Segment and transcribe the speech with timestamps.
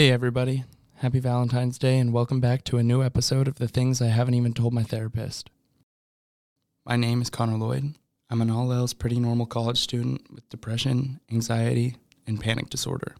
[0.00, 0.64] Hey, everybody.
[0.94, 4.32] Happy Valentine's Day, and welcome back to a new episode of The Things I Haven't
[4.32, 5.50] Even Told My Therapist.
[6.86, 7.96] My name is Connor Lloyd.
[8.30, 13.14] I'm an all else pretty normal college student with depression, anxiety, and panic disorder.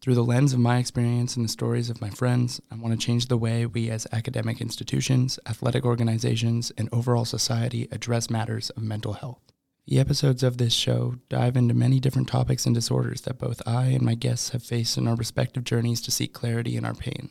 [0.00, 3.06] Through the lens of my experience and the stories of my friends, I want to
[3.06, 8.82] change the way we as academic institutions, athletic organizations, and overall society address matters of
[8.82, 9.42] mental health.
[9.88, 13.86] The episodes of this show dive into many different topics and disorders that both I
[13.86, 17.30] and my guests have faced in our respective journeys to seek clarity in our pain.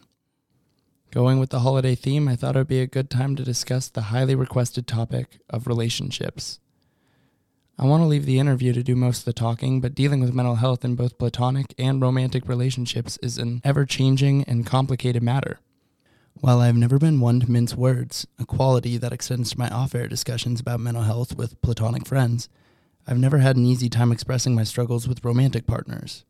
[1.11, 3.89] Going with the holiday theme, I thought it would be a good time to discuss
[3.89, 6.57] the highly requested topic of relationships.
[7.77, 10.33] I want to leave the interview to do most of the talking, but dealing with
[10.33, 15.59] mental health in both platonic and romantic relationships is an ever changing and complicated matter.
[16.39, 19.95] While I've never been one to mince words, a quality that extends to my off
[19.95, 22.47] air discussions about mental health with platonic friends,
[23.07, 26.25] I've never had an easy time expressing my struggles with romantic partners.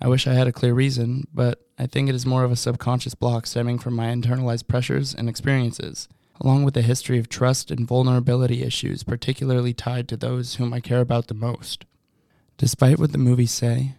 [0.00, 2.56] I wish I had a clear reason, but I think it is more of a
[2.56, 6.08] subconscious block stemming from my internalized pressures and experiences,
[6.40, 10.80] along with a history of trust and vulnerability issues, particularly tied to those whom I
[10.80, 11.84] care about the most.
[12.56, 13.94] Despite what the movies say,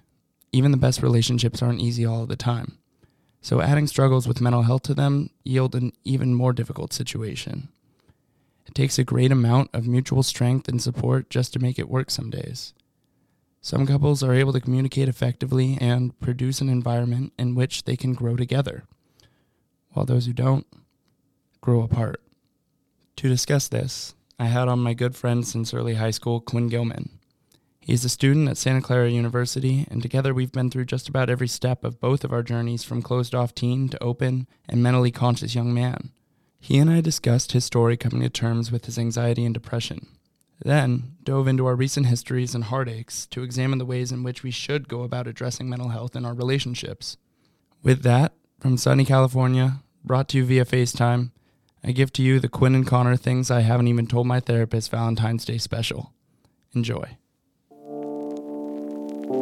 [0.51, 2.78] even the best relationships aren't easy all the time.
[3.41, 7.69] So adding struggles with mental health to them yield an even more difficult situation.
[8.67, 12.11] It takes a great amount of mutual strength and support just to make it work
[12.11, 12.73] some days.
[13.61, 18.13] Some couples are able to communicate effectively and produce an environment in which they can
[18.13, 18.83] grow together,
[19.91, 20.65] while those who don't
[21.59, 22.21] grow apart.
[23.17, 27.18] To discuss this, I had on my good friend since early high school, Quinn Gilman.
[27.81, 31.47] He's a student at Santa Clara University, and together we've been through just about every
[31.47, 35.55] step of both of our journeys from closed off teen to open and mentally conscious
[35.55, 36.11] young man.
[36.59, 40.07] He and I discussed his story coming to terms with his anxiety and depression,
[40.63, 44.51] then dove into our recent histories and heartaches to examine the ways in which we
[44.51, 47.17] should go about addressing mental health in our relationships.
[47.81, 51.31] With that, from sunny California, brought to you via FaceTime,
[51.81, 54.91] I give to you the Quinn and Connor Things I Haven't Even Told My Therapist
[54.91, 56.11] Valentine's Day special.
[56.75, 57.17] Enjoy.
[59.29, 59.37] Quinn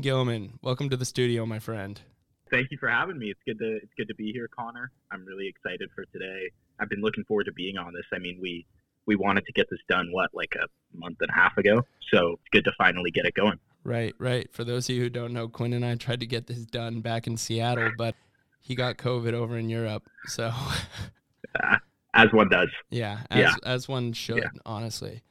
[0.00, 2.00] Gilman, welcome to the studio, my friend.
[2.50, 3.26] Thank you for having me.
[3.26, 4.90] It's good to it's good to be here, Connor.
[5.10, 6.50] I'm really excited for today.
[6.80, 8.06] I've been looking forward to being on this.
[8.14, 8.64] I mean, we
[9.04, 10.66] we wanted to get this done what like a
[10.96, 13.58] month and a half ago, so it's good to finally get it going.
[13.84, 14.50] Right, right.
[14.50, 17.02] For those of you who don't know, Quinn and I tried to get this done
[17.02, 18.14] back in Seattle, but
[18.62, 20.04] he got COVID over in Europe.
[20.26, 20.52] So,
[22.14, 22.68] as one does.
[22.90, 23.54] Yeah, as, yeah.
[23.64, 24.48] as one should, yeah.
[24.64, 25.22] honestly.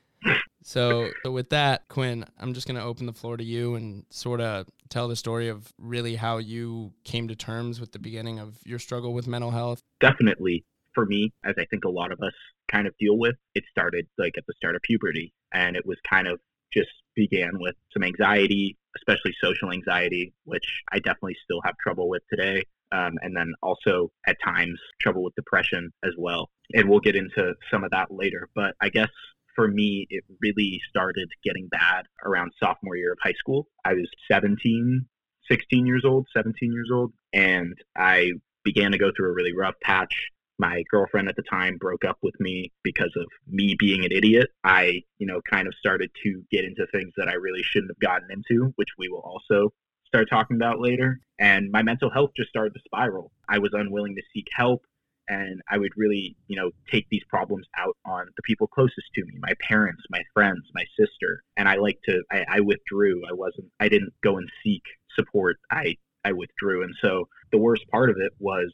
[0.63, 4.05] So, so, with that, Quinn, I'm just going to open the floor to you and
[4.11, 8.37] sort of tell the story of really how you came to terms with the beginning
[8.37, 9.81] of your struggle with mental health.
[9.99, 10.63] Definitely.
[10.93, 12.33] For me, as I think a lot of us
[12.69, 15.33] kind of deal with, it started like at the start of puberty.
[15.53, 16.39] And it was kind of
[16.71, 22.23] just began with some anxiety, especially social anxiety, which I definitely still have trouble with
[22.29, 26.49] today um, and then also at times trouble with depression as well.
[26.73, 28.49] And we'll get into some of that later.
[28.55, 29.09] But I guess
[29.55, 33.67] for me, it really started getting bad around sophomore year of high school.
[33.85, 35.05] I was 17,
[35.49, 38.31] 16 years old, 17 years old, and I
[38.63, 40.29] began to go through a really rough patch.
[40.59, 44.49] My girlfriend at the time broke up with me because of me being an idiot.
[44.63, 47.99] I, you know, kind of started to get into things that I really shouldn't have
[47.99, 49.73] gotten into, which we will also
[50.11, 51.19] start talking about later.
[51.39, 53.31] And my mental health just started to spiral.
[53.49, 54.83] I was unwilling to seek help
[55.27, 59.25] and I would really, you know, take these problems out on the people closest to
[59.25, 61.43] me, my parents, my friends, my sister.
[61.55, 63.21] And I like to, I, I withdrew.
[63.29, 64.83] I wasn't, I didn't go and seek
[65.15, 65.57] support.
[65.71, 65.95] I,
[66.25, 66.83] I withdrew.
[66.83, 68.71] And so the worst part of it was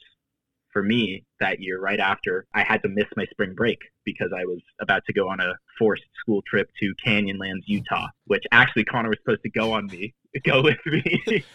[0.71, 4.45] for me that year, right after, I had to miss my spring break because I
[4.45, 9.09] was about to go on a forced school trip to Canyonlands, Utah, which actually Connor
[9.09, 10.13] was supposed to go on me,
[10.43, 11.21] go with me.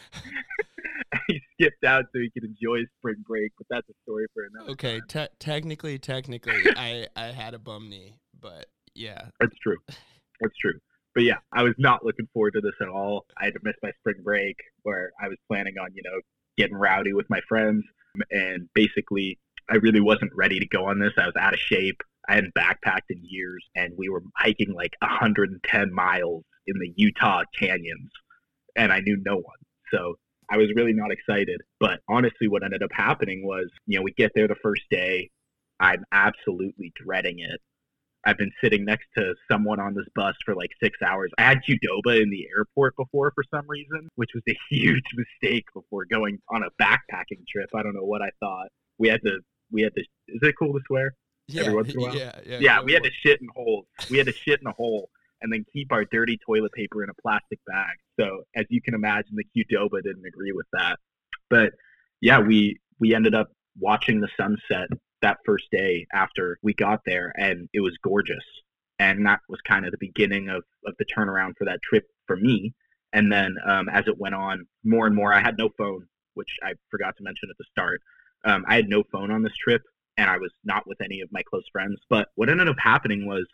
[1.28, 4.70] he skipped out so he could enjoy spring break, but that's a story for another.
[4.72, 9.78] Okay, te- technically, technically, I I had a bum knee, but yeah, that's true.
[10.40, 10.78] That's true.
[11.14, 13.26] But yeah, I was not looking forward to this at all.
[13.38, 16.18] I had to miss my spring break where I was planning on, you know,
[16.56, 17.84] getting rowdy with my friends
[18.30, 19.38] and basically
[19.70, 21.12] I really wasn't ready to go on this.
[21.16, 22.02] I was out of shape.
[22.28, 27.42] I hadn't backpacked in years, and we were hiking like 110 miles in the Utah
[27.58, 28.10] canyons,
[28.76, 29.56] and I knew no one.
[29.92, 30.16] So
[30.50, 31.60] I was really not excited.
[31.80, 35.30] But honestly, what ended up happening was, you know, we get there the first day.
[35.80, 37.60] I'm absolutely dreading it.
[38.24, 41.30] I've been sitting next to someone on this bus for like six hours.
[41.38, 45.64] I had Qdoba in the airport before for some reason, which was a huge mistake
[45.74, 47.70] before going on a backpacking trip.
[47.74, 48.68] I don't know what I thought.
[48.98, 49.40] We had to,
[49.70, 51.14] we had to, is it cool to swear?
[51.48, 52.16] yeah, every once in a while.
[52.16, 52.58] Yeah, yeah.
[52.60, 53.86] Yeah, we had to shit in holes.
[54.10, 55.10] We had to shit in a hole
[55.40, 57.96] and then keep our dirty toilet paper in a plastic bag.
[58.18, 60.98] So as you can imagine, the Qdoba didn't agree with that.
[61.50, 61.72] But
[62.20, 63.48] yeah, we we ended up
[63.78, 64.88] watching the sunset
[65.22, 68.44] that first day after we got there, and it was gorgeous.
[68.98, 72.36] And that was kind of the beginning of, of the turnaround for that trip for
[72.36, 72.74] me.
[73.12, 76.56] And then um, as it went on, more and more, I had no phone, which
[76.62, 78.00] I forgot to mention at the start.
[78.44, 79.82] Um, I had no phone on this trip,
[80.16, 81.98] and I was not with any of my close friends.
[82.08, 83.46] But what ended up happening was,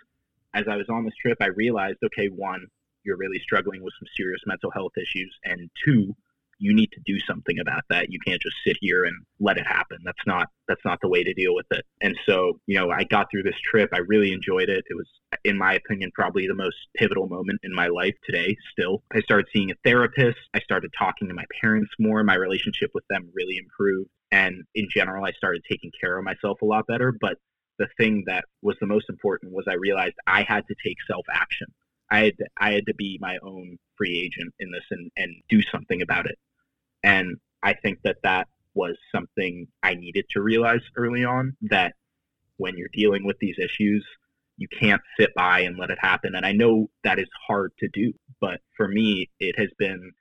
[0.55, 2.67] as I was on this trip, I realized, okay, one,
[3.05, 6.15] you're really struggling with some serious mental health issues, and two,
[6.59, 8.11] you need to do something about that.
[8.11, 9.99] You can't just sit here and let it happen.
[10.05, 11.85] That's not that's not the way to deal with it.
[12.03, 13.91] And so, you know, I got through this trip.
[13.93, 14.85] I really enjoyed it.
[14.89, 15.09] It was
[15.45, 19.03] in my opinion probably the most pivotal moment in my life today still.
[19.15, 20.39] I started seeing a therapist.
[20.55, 22.23] I started talking to my parents more.
[22.25, 24.11] My relationship with them really improved.
[24.31, 27.39] And in general, I started taking care of myself a lot better, but
[27.79, 31.25] the thing that was the most important was I realized I had to take self
[31.33, 31.69] action.
[32.11, 35.35] I had to, I had to be my own free agent in this and, and
[35.49, 36.39] do something about it.
[37.03, 41.95] And I think that that was something I needed to realize early on that
[42.57, 44.05] when you're dealing with these issues,
[44.57, 46.35] you can't sit by and let it happen.
[46.35, 50.13] And I know that is hard to do, but for me, it has been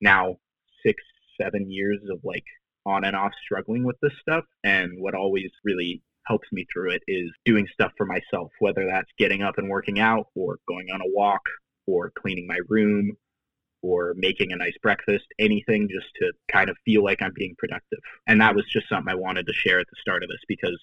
[0.00, 0.36] now
[0.84, 1.02] six,
[1.40, 2.44] seven years of like
[2.86, 4.44] on and off struggling with this stuff.
[4.64, 9.10] And what always really helps me through it is doing stuff for myself, whether that's
[9.18, 11.42] getting up and working out or going on a walk
[11.86, 13.16] or cleaning my room
[13.82, 17.98] or making a nice breakfast, anything just to kind of feel like I'm being productive.
[18.26, 20.78] And that was just something I wanted to share at the start of this because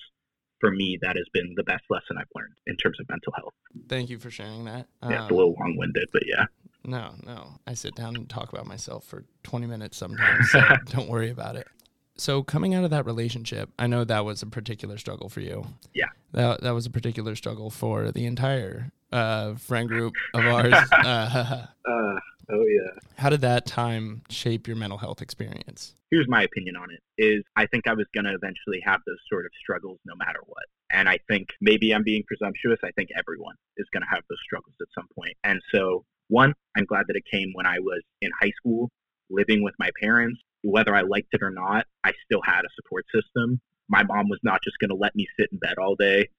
[0.60, 3.54] for me, that has been the best lesson I've learned in terms of mental health.
[3.88, 4.88] Thank you for sharing that.
[5.04, 6.46] Yeah, it's a little um, long winded, but yeah.
[6.84, 7.60] No, no.
[7.68, 11.56] I sit down and talk about myself for 20 minutes sometimes, so don't worry about
[11.56, 11.68] it.
[12.16, 15.68] So coming out of that relationship, I know that was a particular struggle for you.
[15.94, 16.08] Yeah.
[16.32, 20.74] That that was a particular struggle for the entire uh, friend group of ours.
[20.92, 23.00] uh, uh, Oh yeah.
[23.18, 25.96] How did that time shape your mental health experience?
[26.12, 29.18] Here's my opinion on it is I think I was going to eventually have those
[29.30, 30.64] sort of struggles no matter what.
[30.90, 32.80] And I think maybe I'm being presumptuous.
[32.84, 35.36] I think everyone is going to have those struggles at some point.
[35.44, 38.90] And so one, I'm glad that it came when I was in high school,
[39.30, 40.40] living with my parents.
[40.64, 43.60] Whether I liked it or not, I still had a support system.
[43.90, 46.30] My mom was not just going to let me sit in bed all day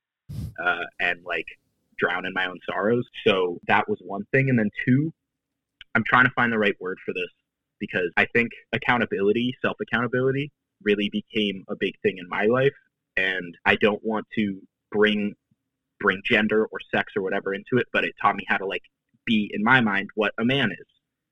[0.62, 1.46] uh, and like
[1.98, 3.06] drown in my own sorrows.
[3.26, 4.48] So that was one thing.
[4.48, 5.12] And then two,
[5.94, 7.30] I'm trying to find the right word for this
[7.80, 10.52] because I think accountability, self accountability,
[10.82, 12.74] really became a big thing in my life,
[13.16, 15.34] and I don't want to bring
[16.00, 18.82] bring gender or sex or whatever into it, but it taught me how to like
[19.26, 20.86] be in my mind what a man is.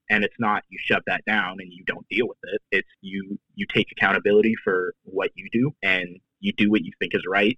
[0.09, 2.61] And it's not you shove that down and you don't deal with it.
[2.71, 7.15] It's you you take accountability for what you do and you do what you think
[7.15, 7.57] is right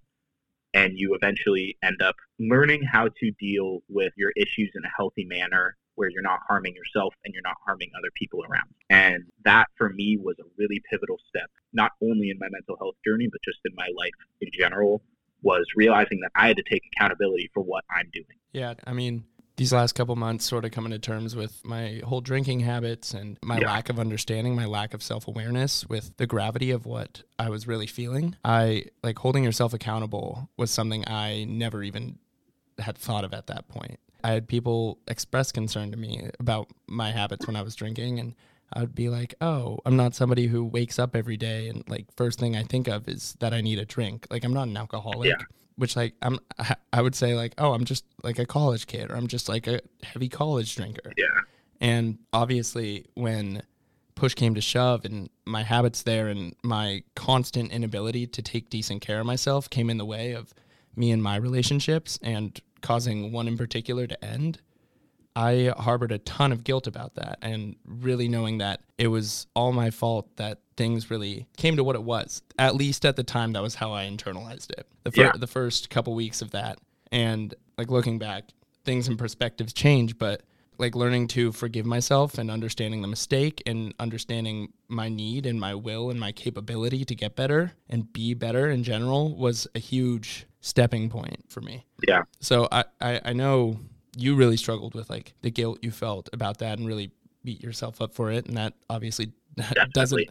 [0.73, 5.25] and you eventually end up learning how to deal with your issues in a healthy
[5.25, 8.69] manner where you're not harming yourself and you're not harming other people around.
[8.89, 12.95] And that for me was a really pivotal step, not only in my mental health
[13.05, 15.01] journey, but just in my life in general,
[15.41, 18.37] was realizing that I had to take accountability for what I'm doing.
[18.53, 18.75] Yeah.
[18.87, 19.25] I mean,
[19.57, 23.37] these last couple months sort of coming to terms with my whole drinking habits and
[23.43, 23.67] my yeah.
[23.67, 27.67] lack of understanding, my lack of self awareness with the gravity of what I was
[27.67, 28.37] really feeling.
[28.45, 32.19] I like holding yourself accountable was something I never even
[32.77, 33.99] had thought of at that point.
[34.23, 38.35] I had people express concern to me about my habits when I was drinking, and
[38.73, 42.05] I would be like, "Oh, I'm not somebody who wakes up every day and like
[42.15, 44.27] first thing I think of is that I need a drink.
[44.29, 45.45] Like I'm not an alcoholic." Yeah.
[45.75, 46.39] Which like I'm,
[46.93, 49.67] I would say like, "Oh, I'm just like a college kid, or I'm just like
[49.67, 51.25] a heavy college drinker." Yeah.
[51.81, 53.63] And obviously, when
[54.15, 59.01] push came to shove, and my habits there, and my constant inability to take decent
[59.01, 60.53] care of myself came in the way of
[60.95, 64.59] me and my relationships and causing one in particular to end,
[65.35, 69.71] I harbored a ton of guilt about that and really knowing that it was all
[69.71, 72.41] my fault that things really came to what it was.
[72.57, 74.87] At least at the time that was how I internalized it.
[75.03, 75.31] The fir- yeah.
[75.35, 76.79] the first couple weeks of that
[77.11, 78.45] and like looking back,
[78.85, 80.41] things and perspectives change, but
[80.79, 85.75] like learning to forgive myself and understanding the mistake and understanding my need and my
[85.75, 90.47] will and my capability to get better and be better in general was a huge
[90.61, 91.85] stepping point for me.
[92.07, 92.23] Yeah.
[92.39, 93.79] So I, I, I know
[94.15, 97.11] you really struggled with like the guilt you felt about that and really
[97.43, 98.45] beat yourself up for it.
[98.45, 99.33] And that obviously
[99.93, 100.29] doesn't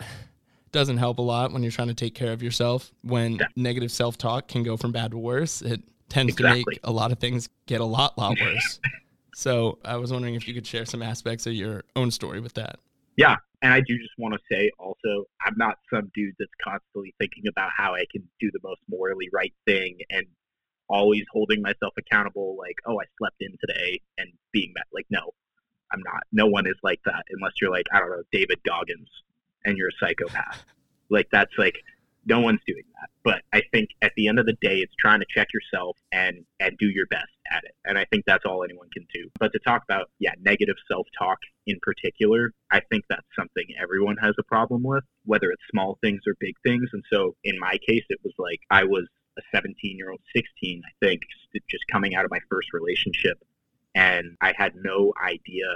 [0.73, 2.93] doesn't help a lot when you're trying to take care of yourself.
[3.02, 3.62] When Definitely.
[3.62, 6.64] negative self talk can go from bad to worse, it tends exactly.
[6.64, 8.81] to make a lot of things get a lot, lot worse.
[9.38, 12.54] so I was wondering if you could share some aspects of your own story with
[12.54, 12.80] that.
[13.16, 17.14] Yeah, and I do just want to say also, I'm not some dude that's constantly
[17.21, 20.26] thinking about how I can do the most morally right thing and
[20.88, 24.87] always holding myself accountable, like, oh, I slept in today and being met.
[24.92, 25.30] Like, no,
[25.92, 26.25] I'm not.
[26.33, 29.09] No one is like that unless you're like, I don't know, David Goggins
[29.64, 30.64] and you're a psychopath.
[31.11, 31.76] like, that's like,
[32.28, 33.08] no one's doing that.
[33.25, 36.44] But I think at the end of the day, it's trying to check yourself and
[36.61, 37.75] and do your best at it.
[37.85, 39.30] And I think that's all anyone can do.
[39.38, 44.35] But to talk about yeah, negative self-talk in particular, I think that's something everyone has
[44.38, 46.88] a problem with, whether it's small things or big things.
[46.92, 49.06] And so in my case, it was like I was
[49.38, 51.23] a 17-year-old, 16, I think,
[51.70, 53.38] just coming out of my first relationship,
[53.94, 55.66] and I had no idea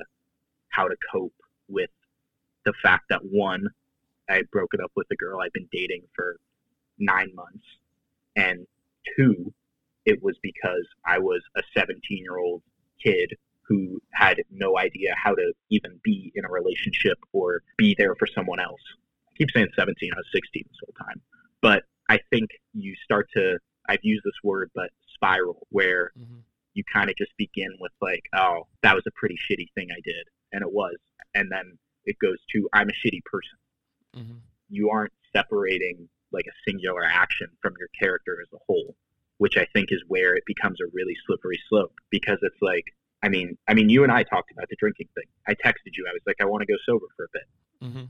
[0.69, 1.35] how to cope
[1.69, 1.91] with
[2.65, 3.69] the fact that one
[4.29, 6.37] I had broken up with a girl I'd been dating for
[6.99, 7.65] nine months,
[8.37, 8.67] and
[9.17, 9.53] two,
[10.05, 12.63] it was because I was a 17 year old
[13.03, 18.15] kid who had no idea how to even be in a relationship or be there
[18.17, 18.81] for someone else.
[19.29, 21.21] I keep saying 17, I was 16 this whole time.
[21.61, 26.41] But I think you start to, I've used this word, but spiral, where mm-hmm.
[26.75, 30.01] you kind of just begin with, like, oh, that was a pretty shitty thing I
[30.05, 30.27] did.
[30.53, 30.97] And it was.
[31.35, 33.57] And then it goes to, I'm a shitty person.
[34.17, 34.39] Mm-hmm.
[34.69, 38.95] You aren't separating like a singular action from your character as a whole,
[39.39, 42.85] which I think is where it becomes a really slippery slope because it's like,
[43.23, 45.25] I mean, I mean, you and I talked about the drinking thing.
[45.47, 46.07] I texted you.
[46.09, 47.49] I was like, I want to go sober for a bit,
[47.83, 48.05] mm-hmm.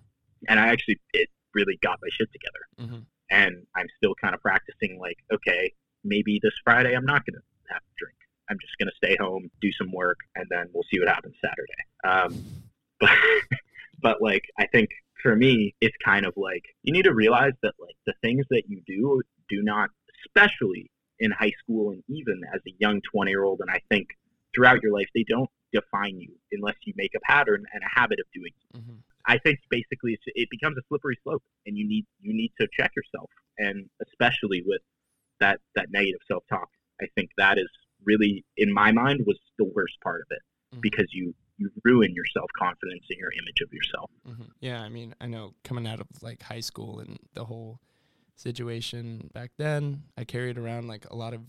[0.48, 2.64] and I actually it really got my shit together.
[2.80, 3.02] Mm-hmm.
[3.30, 4.98] And I'm still kind of practicing.
[4.98, 5.72] Like, okay,
[6.04, 8.16] maybe this Friday I'm not going to have to drink.
[8.50, 11.34] I'm just going to stay home, do some work, and then we'll see what happens
[11.40, 11.82] Saturday.
[12.04, 12.44] Um,
[13.00, 13.10] but,
[14.00, 14.90] but like, I think
[15.22, 18.64] for me, it's kind of like you need to realize that like the things that
[18.68, 19.90] you do do not,
[20.26, 24.08] especially in high school and even as a young 20 year old, and I think
[24.54, 28.18] throughout your life, they don't define you unless you make a pattern and a habit
[28.20, 28.52] of doing.
[28.76, 28.98] Mm-hmm.
[29.26, 32.90] I think basically it becomes a slippery slope, and you need you need to check
[32.96, 34.82] yourself, and especially with
[35.40, 36.68] that that negative self talk.
[37.00, 37.68] I think that is
[38.04, 40.42] really, in my mind, was the worst part of it
[40.74, 40.80] mm-hmm.
[40.80, 44.10] because you you ruin your self confidence and your image of yourself.
[44.28, 44.50] Mm-hmm.
[44.60, 47.80] Yeah, I mean, I know coming out of like high school and the whole
[48.36, 51.40] situation back then, I carried around like a lot of.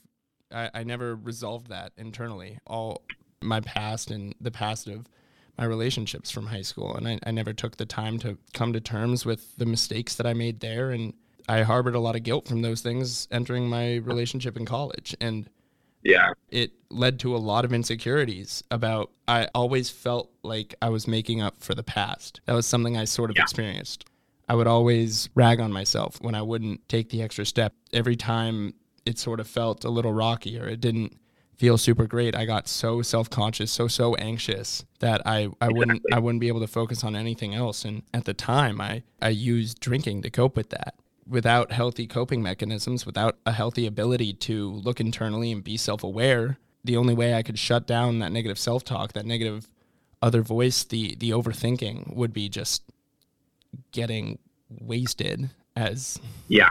[0.52, 2.60] I, I never resolved that internally.
[2.68, 3.02] All
[3.42, 5.08] my past and the past of
[5.58, 8.82] my relationships from high school, and I, I never took the time to come to
[8.82, 11.14] terms with the mistakes that I made there, and
[11.48, 15.50] I harbored a lot of guilt from those things entering my relationship in college, and
[16.04, 16.34] yeah.
[16.50, 21.42] It led to a lot of insecurities about I always felt like I was making
[21.42, 22.42] up for the past.
[22.46, 23.44] That was something I sort of yeah.
[23.44, 24.06] experienced.
[24.50, 27.74] I would always rag on myself when I wouldn't take the extra step.
[27.94, 28.74] Every time
[29.06, 31.18] it sort of felt a little rocky or it didn't
[31.56, 35.74] feel super great, I got so self-conscious, so so anxious that I, I exactly.
[35.78, 37.86] wouldn't I wouldn't be able to focus on anything else.
[37.86, 40.96] And at the time, I I used drinking to cope with that
[41.28, 46.58] without healthy coping mechanisms, without a healthy ability to look internally and be self aware,
[46.84, 49.68] the only way I could shut down that negative self talk, that negative
[50.22, 52.84] other voice, the the overthinking would be just
[53.92, 54.40] getting
[54.82, 56.70] wasted as yeah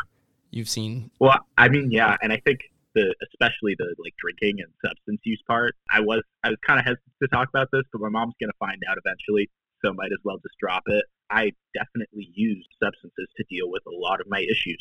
[0.50, 2.60] you've seen well i mean yeah and i think
[2.94, 6.84] the especially the like drinking and substance use part i was i was kind of
[6.84, 9.48] hesitant to talk about this but my mom's gonna find out eventually
[9.84, 11.04] so might as well just drop it.
[11.32, 14.78] I definitely used substances to deal with a lot of my issues.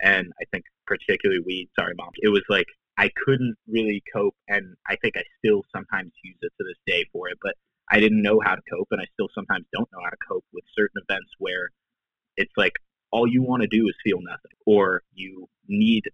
[0.00, 2.66] And I think particularly weed, sorry mom, it was like
[2.98, 7.04] I couldn't really cope and I think I still sometimes use it to this day
[7.12, 7.54] for it, but
[7.90, 10.44] I didn't know how to cope and I still sometimes don't know how to cope
[10.52, 11.70] with certain events where
[12.36, 12.74] it's like
[13.10, 16.04] all you want to do is feel nothing or you need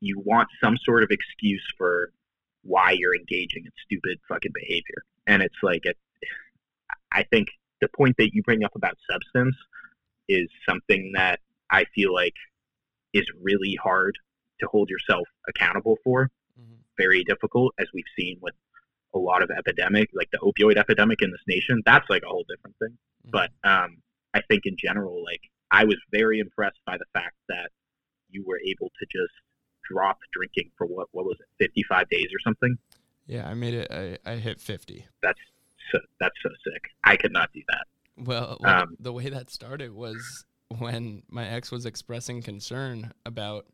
[0.00, 2.10] you want some sort of excuse for
[2.62, 5.02] why you're engaging in stupid fucking behavior.
[5.26, 5.96] And it's like it,
[7.12, 7.48] I think
[7.80, 9.56] the point that you bring up about substance
[10.28, 11.40] is something that
[11.70, 12.34] I feel like
[13.12, 14.18] is really hard
[14.60, 16.30] to hold yourself accountable for.
[16.60, 16.74] Mm-hmm.
[16.98, 18.54] Very difficult, as we've seen with
[19.14, 21.82] a lot of epidemic, like the opioid epidemic in this nation.
[21.84, 22.96] That's like a whole different thing.
[23.26, 23.30] Mm-hmm.
[23.30, 23.98] But um,
[24.34, 25.40] I think in general, like
[25.70, 27.70] I was very impressed by the fact that
[28.28, 29.32] you were able to just
[29.90, 32.76] drop drinking for what what was it, fifty five days or something.
[33.26, 33.90] Yeah, I made it.
[33.90, 35.06] I, I hit fifty.
[35.22, 35.40] That's
[35.92, 36.82] so that's so sick.
[37.04, 37.86] I could not do that.
[38.26, 40.44] Well, um, the way that started was
[40.78, 43.66] when my ex was expressing concern about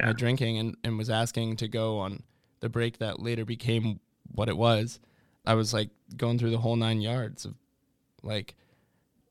[0.00, 0.06] yeah.
[0.06, 2.22] my drinking and, and was asking to go on
[2.60, 4.00] the break that later became
[4.32, 4.98] what it was.
[5.46, 7.54] I was like going through the whole nine yards of
[8.22, 8.54] like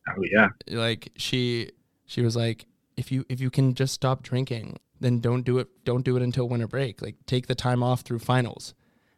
[0.07, 0.49] Oh yeah.
[0.69, 1.71] Like she
[2.05, 2.65] she was like
[2.97, 6.21] if you if you can just stop drinking, then don't do it don't do it
[6.21, 7.01] until winter break.
[7.01, 8.73] Like take the time off through finals.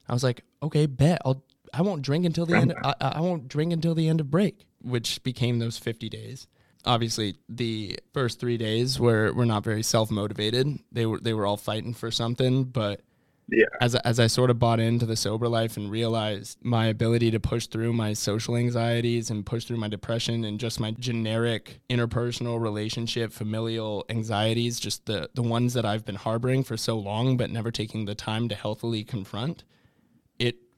[0.07, 1.21] I was like, "Okay, bet.
[1.25, 1.43] I'll
[1.77, 2.71] I won't drink until the end.
[2.71, 6.47] Of, I, I won't drink until the end of break, which became those 50 days.
[6.85, 10.79] Obviously, the first three days were, were not very self motivated.
[10.91, 13.01] They were they were all fighting for something, but
[13.47, 13.65] Yeah.
[13.81, 17.39] As as I sort of bought into the sober life and realized my ability to
[17.39, 22.59] push through my social anxieties and push through my depression and just my generic interpersonal
[22.59, 27.49] relationship familial anxieties, just the the ones that I've been harboring for so long but
[27.51, 29.63] never taking the time to healthily confront,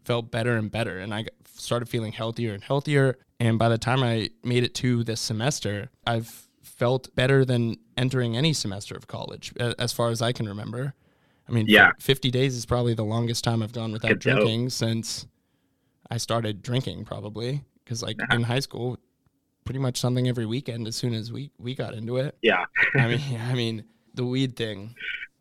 [0.07, 4.01] felt better and better and I started feeling healthier and healthier and by the time
[4.03, 6.29] I made it to this semester, I've
[6.63, 10.93] felt better than entering any semester of college as far as I can remember.
[11.47, 11.91] I mean, Yeah.
[11.99, 14.35] 50 days is probably the longest time I've gone without Good dope.
[14.37, 15.27] drinking since
[16.09, 17.63] I started drinking, probably.
[17.83, 18.35] Because, like, Uh-huh.
[18.37, 18.97] in high school,
[19.65, 22.37] pretty much something every weekend as soon as we, we got into it.
[22.41, 22.65] Yeah.
[22.95, 23.21] I mean,
[23.51, 23.83] I mean,
[24.13, 24.95] the weed thing.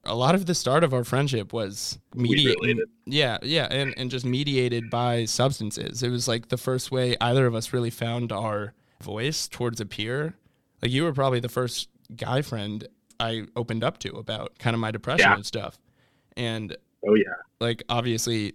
[0.06, 2.78] A lot of the start of our friendship was mediated.
[3.06, 6.02] Yeah, yeah, and, and just mediated by substances.
[6.02, 8.72] It was like the first way either of us really found our
[9.02, 10.34] voice towards a peer.
[10.82, 12.86] Like you were probably the first guy friend
[13.18, 15.34] I opened up to about kind of my depression Yeah.
[15.34, 15.78] and stuff.
[16.36, 17.24] And Oh yeah.
[17.60, 18.54] like obviously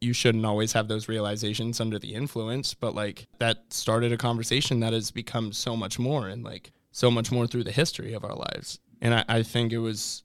[0.00, 4.80] you shouldn't always have those realizations under the influence, but like that started a conversation
[4.80, 8.24] that has become so much more and like so much more through the history of
[8.24, 8.78] our lives.
[9.00, 10.22] And I, I think it was,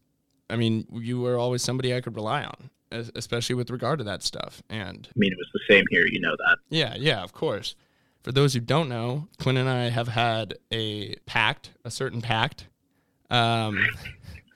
[0.49, 2.69] I mean, you were always somebody I could rely on,
[3.15, 4.61] especially with regard to that stuff.
[4.69, 6.05] And I mean, it was the same here.
[6.07, 6.57] You know that.
[6.69, 7.75] yeah, yeah, of course.
[8.23, 12.67] For those who don't know, Quinn and I have had a pact, a certain pact,
[13.29, 13.79] um,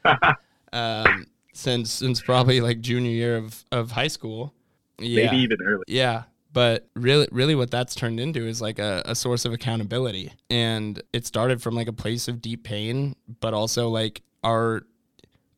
[0.73, 4.53] um, since since probably like junior year of, of high school.
[4.99, 5.83] Yeah, Maybe even early.
[5.87, 6.23] yeah.
[6.51, 11.01] But really, really, what that's turned into is like a, a source of accountability, and
[11.11, 14.83] it started from like a place of deep pain, but also like our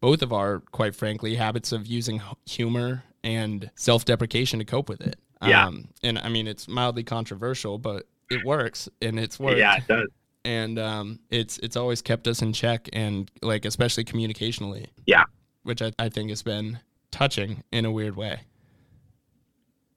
[0.05, 5.15] both of our, quite frankly, habits of using humor and self-deprecation to cope with it.
[5.41, 5.65] Yeah.
[5.65, 9.87] Um, and I mean, it's mildly controversial, but it works, and it's worked Yeah, it
[9.87, 10.07] does.
[10.43, 15.23] and um, it's it's always kept us in check and like especially communicationally Yeah.
[15.63, 16.77] which I, I think has been
[17.09, 18.41] touching in a weird way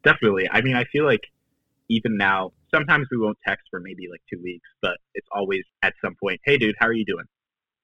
[0.05, 0.49] Definitely.
[0.51, 1.25] I mean, I feel like
[1.90, 5.92] even now, sometimes we won't text for maybe like two weeks, but it's always at
[6.03, 7.25] some point, hey, dude, how are you doing?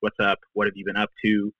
[0.01, 0.39] What's up?
[0.55, 1.53] What have you been up to?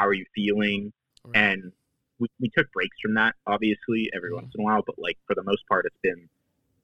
[0.00, 0.92] How are you feeling?
[1.26, 1.36] Right.
[1.36, 1.72] And
[2.18, 4.36] we, we took breaks from that, obviously, every Mhm.
[4.36, 6.26] once in a while, but like for the most part, it's been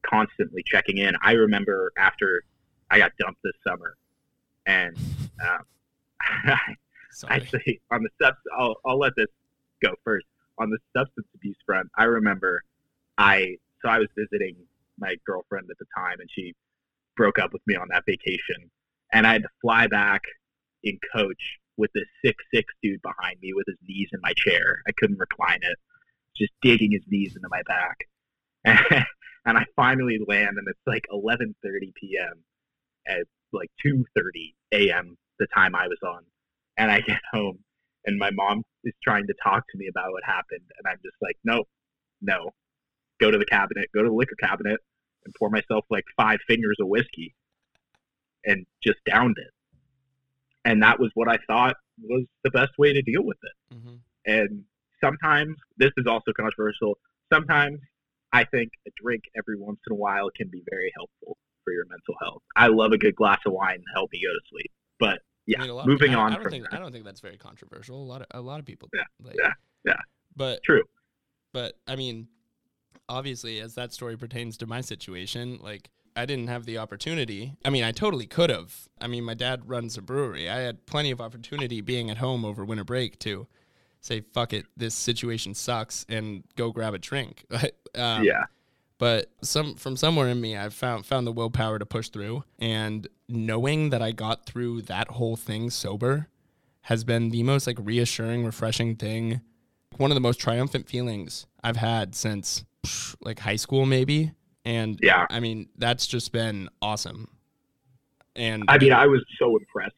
[0.03, 1.15] constantly checking in.
[1.23, 2.43] I remember after
[2.91, 3.97] I got dumped this summer,
[4.67, 4.95] and
[5.41, 5.65] um,
[7.29, 9.29] actually on the subs I'll, I'll let this
[9.83, 10.27] go first
[10.59, 12.63] on the substance abuse front i remember
[13.19, 14.57] i so i was visiting
[14.99, 16.55] my girlfriend at the time and she
[17.17, 18.71] broke up with me on that vacation
[19.13, 20.23] and i had to fly back
[20.83, 24.83] in coach with this six six dude behind me with his knees in my chair.
[24.89, 25.79] I couldn't recline it.
[26.37, 29.07] Just digging his knees into my back.
[29.49, 32.43] And i finally land and it's like 11.30 p.m
[33.07, 34.03] at like 2.30
[34.73, 36.25] a.m the time i was on.
[36.77, 37.61] And I get home
[38.07, 40.63] and my mom is trying to talk to me about what happened.
[40.79, 41.65] And I'm just like, no,
[42.23, 42.51] no.
[43.21, 44.79] Go to the cabinet, go to the liquor cabinet
[45.25, 47.35] and pour myself like five fingers of whiskey.
[48.45, 49.51] And just downed it.
[50.67, 53.77] And that was what I thought was the best way to deal with it.
[53.77, 54.01] Mhm.
[54.27, 54.65] And
[55.03, 56.99] sometimes this is also controversial.
[57.33, 57.79] Sometimes
[58.33, 61.87] I think a drink every once in a while can be very helpful for your
[61.87, 62.43] mental health.
[62.57, 64.71] I love a good glass of wine to help me go to sleep.
[64.99, 66.75] But yeah, I mean, moving I- on I don't from think that.
[66.75, 68.03] I don't think that's very controversial.
[68.03, 68.89] A lot of a lot of people.
[68.93, 69.53] Yeah, like- yeah,
[69.85, 70.01] yeah.
[70.35, 70.83] But True.
[71.53, 72.29] but I mean,
[73.09, 77.57] obviously, as that story pertains to my situation, like I didn't have the opportunity.
[77.65, 78.89] I mean, I totally could have.
[79.01, 80.49] I mean, my dad runs a brewery.
[80.49, 83.47] I had plenty of opportunity being at home over winter break to
[84.01, 87.45] say, "Fuck it, this situation sucks," and go grab a drink.
[87.51, 87.61] um,
[88.25, 88.45] yeah.
[88.99, 93.09] but some from somewhere in me i found found the willpower to push through and
[93.29, 96.29] knowing that i got through that whole thing sober
[96.83, 99.41] has been the most like reassuring refreshing thing
[99.99, 102.65] one of the most triumphant feelings i've had since
[103.21, 104.33] like high school maybe
[104.67, 105.25] and Yeah.
[105.31, 107.29] i mean that's just been awesome
[108.39, 109.95] and I mean, I was so impressed.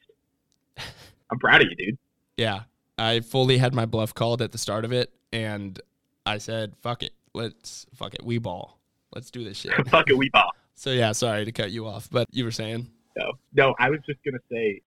[1.32, 1.98] I'm proud of you, dude.
[2.36, 2.60] yeah
[2.98, 5.80] i fully had my bluff called at the start of it and
[6.24, 8.78] i said fuck it let's fuck it we ball
[9.12, 10.50] let's do this shit Fuck it, we ball.
[10.74, 12.86] So yeah, sorry to cut you off, but you were saying.
[13.18, 14.80] No, no, I was just gonna say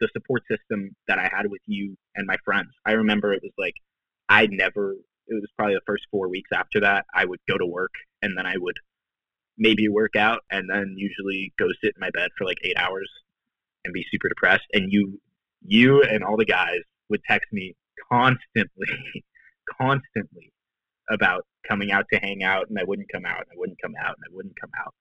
[0.00, 2.68] the support system that I had with you and my friends.
[2.84, 3.72] I remember it was like
[4.28, 4.92] I never.
[5.28, 7.06] It was probably the first four weeks after that.
[7.14, 8.76] I would go to work and then I would
[9.60, 13.08] maybe work out and then usually go sit in my bed for like eight hours
[13.84, 14.64] and be super depressed.
[14.72, 15.20] And you,
[15.64, 17.76] you and all the guys would text me
[18.10, 18.88] constantly,
[19.78, 20.52] constantly
[21.10, 23.94] about coming out to hang out, and I wouldn't come out, and I wouldn't come
[24.00, 24.94] out, and I wouldn't come out.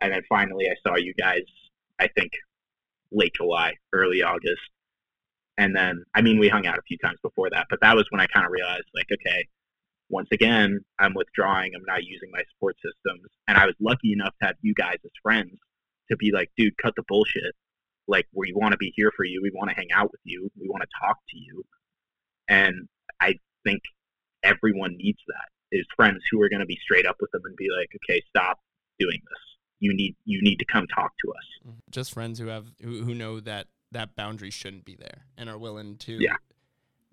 [0.00, 1.42] And then finally, I saw you guys.
[1.98, 2.32] I think
[3.10, 4.60] late July, early August,
[5.56, 8.06] and then I mean we hung out a few times before that, but that was
[8.10, 9.46] when I kind of realized like, okay,
[10.08, 11.72] once again, I'm withdrawing.
[11.74, 13.28] I'm not using my support systems.
[13.48, 15.56] And I was lucky enough to have you guys as friends
[16.10, 17.54] to be like, dude, cut the bullshit.
[18.06, 19.40] Like, we want to be here for you.
[19.42, 20.50] We want to hang out with you.
[20.60, 21.64] We want to talk to you.
[22.48, 22.88] And
[23.20, 23.80] I think
[24.42, 27.56] everyone needs that is friends who are going to be straight up with them and
[27.56, 28.58] be like, okay, stop
[28.98, 29.40] doing this.
[29.80, 31.66] You need you need to come talk to us.
[31.66, 31.78] Mm-hmm.
[31.90, 35.58] Just friends who have who, who know that that boundary shouldn't be there and are
[35.58, 36.12] willing to.
[36.12, 36.36] Yeah.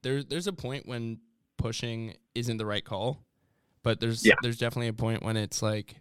[0.04, 1.20] There, there's a point when
[1.62, 3.26] pushing isn't the right call,
[3.84, 4.36] but there's Yeah.
[4.42, 5.96] there's definitely a point when it's like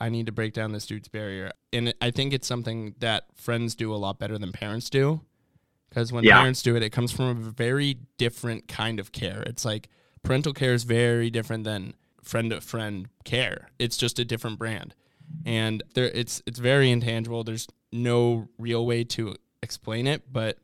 [0.00, 3.74] I need to break down this dude's barrier, and I think it's something that friends
[3.74, 5.20] do a lot better than parents do.
[5.88, 6.38] Because when Yeah.
[6.38, 9.42] parents do it, it comes from a very different kind of care.
[9.42, 9.88] It's like
[10.22, 13.68] parental care is very different than friend to friend care.
[13.78, 14.94] It's just a different brand,
[15.44, 17.44] and there it's it's very intangible.
[17.44, 20.58] There's no real way to explain it, but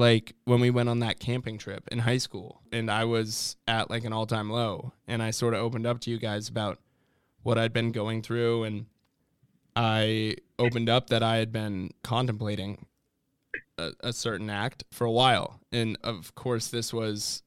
[0.00, 3.90] like when we went on that camping trip in high school and I was at
[3.90, 6.78] like an all time low and I sort of opened up to you guys about
[7.42, 8.86] what I'd been going through and
[9.76, 12.86] I opened up that I had been contemplating
[13.78, 15.60] a, a certain act for a while.
[15.70, 17.42] And of course this was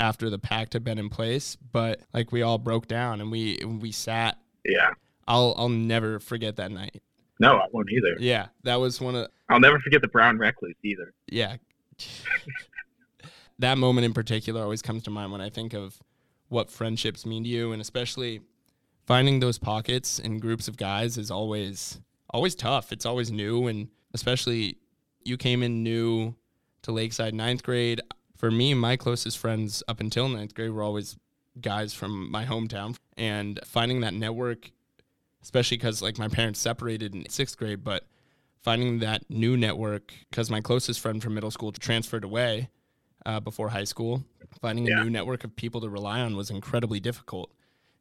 [0.00, 3.58] after the pact had been in place, but like we all broke down and we
[3.64, 4.94] we sat Yeah.
[5.26, 7.02] I'll I'll never forget that night.
[7.38, 8.16] No, I won't either.
[8.18, 11.12] Yeah, that was one of I'll never forget the brown recluse either.
[11.30, 11.56] yeah.
[13.58, 15.98] that moment in particular always comes to mind when I think of
[16.48, 18.40] what friendships mean to you, and especially
[19.06, 22.92] finding those pockets in groups of guys is always always tough.
[22.92, 24.78] It's always new, and especially
[25.24, 26.34] you came in new
[26.82, 28.00] to Lakeside ninth grade.
[28.36, 31.16] For me, my closest friends up until ninth grade were always
[31.60, 34.70] guys from my hometown, and finding that network,
[35.42, 38.04] especially because like my parents separated in sixth grade, but
[38.62, 42.68] finding that new network because my closest friend from middle school transferred away
[43.26, 44.24] uh, before high school.
[44.60, 45.02] Finding a Yeah.
[45.04, 47.52] new network of people to rely on was incredibly difficult.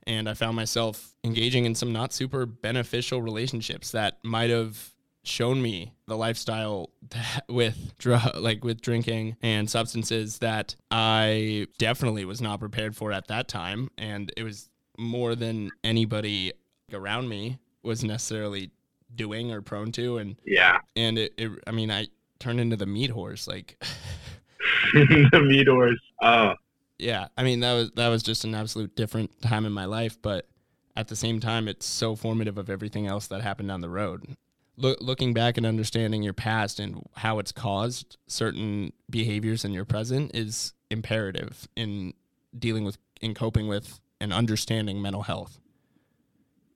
[0.05, 4.93] And I found myself engaging in some not super beneficial relationships that might have
[5.23, 6.89] shown me the lifestyle
[7.49, 7.93] with
[8.39, 13.89] like with drinking and substances that I definitely was not prepared for at that time
[13.97, 16.53] and it was more than anybody
[16.93, 18.71] around me was necessarily
[19.15, 20.77] doing or prone to and Yeah.
[20.95, 22.07] and it, it I mean I
[22.39, 23.81] turned into the meat horse like
[24.93, 25.99] the meat horse.
[26.21, 26.53] Oh,
[26.99, 30.21] yeah I mean that was that was just an absolute different time in my life
[30.21, 30.47] but
[30.95, 34.35] at the same time it's so formative of everything else that happened down the road.
[34.79, 39.85] Look, looking back and understanding your past and how it's caused certain behaviors in your
[39.85, 42.13] present is imperative in
[42.57, 45.59] dealing with in coping with and understanding mental health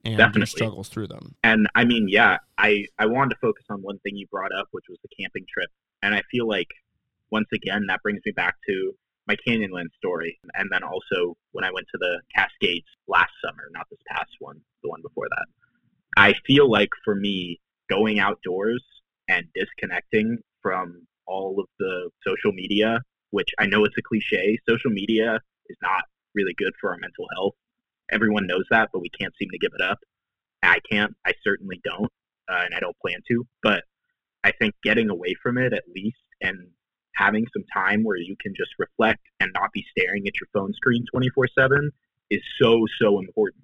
[0.03, 0.47] and Definitely.
[0.47, 4.15] struggles through them and I mean, yeah, I I wanted to focus on one thing
[4.15, 5.69] you brought up, which was the camping trip,
[6.01, 6.67] and I feel like
[7.31, 8.93] once again that brings me back to
[9.27, 13.87] my Canyonland story, and then also when I went to the Cascades last summer, not
[13.89, 15.45] this past one, the one before that.
[16.17, 17.59] I feel like for me,
[17.89, 18.83] going outdoors
[19.29, 24.91] and disconnecting from all of the social media, which I know it's a cliche, social
[24.91, 26.03] media is not
[26.35, 27.55] really good for our mental health.
[28.11, 29.99] Everyone knows that, but we can't seem to give it up.
[30.63, 31.15] I can't.
[31.25, 32.11] I certainly don't,
[32.49, 33.45] uh, and I don't plan to.
[33.63, 33.83] But
[34.43, 36.67] I think getting away from it at least and
[37.15, 40.73] having some time where you can just reflect and not be staring at your phone
[40.73, 41.91] screen 24 7
[42.29, 43.63] is so, so important.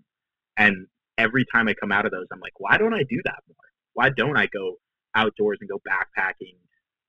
[0.58, 3.40] And every time I come out of those, I'm like, why don't I do that
[3.48, 3.56] more?
[3.94, 4.76] Why don't I go
[5.16, 6.58] outdoors and go backpacking,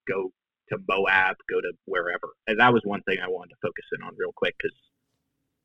[0.09, 0.31] go
[0.71, 2.29] to Moab, go to wherever?
[2.47, 4.77] And that was one thing I wanted to focus in on real quick because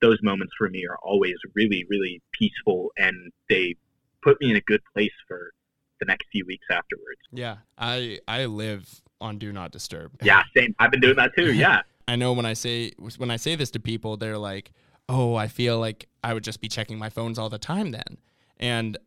[0.04, 3.16] those moments for me are always really, really peaceful and
[3.50, 3.76] they
[4.22, 5.52] put me in a good place for
[6.00, 7.22] the next few weeks afterwards.
[7.32, 10.76] yeah I I live on do not disturb Yeah, same.
[10.80, 11.54] I've been doing that too.
[11.66, 11.82] Yeah.
[12.08, 14.72] I know when I say when I say this to people, they're like,
[15.08, 18.18] "Oh, I feel like I would just be checking my phones all the time then."
[18.58, 18.98] And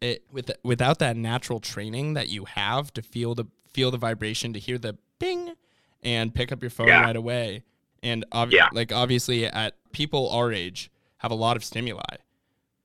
[0.00, 4.54] it with without that natural training that you have to feel the feel the vibration,
[4.54, 5.52] to hear the bing,
[6.02, 7.02] and pick up your phone Yeah.
[7.02, 7.64] right away,
[8.02, 8.68] and ob- Yeah.
[8.72, 12.16] like obviously at people our age have a lot of stimuli.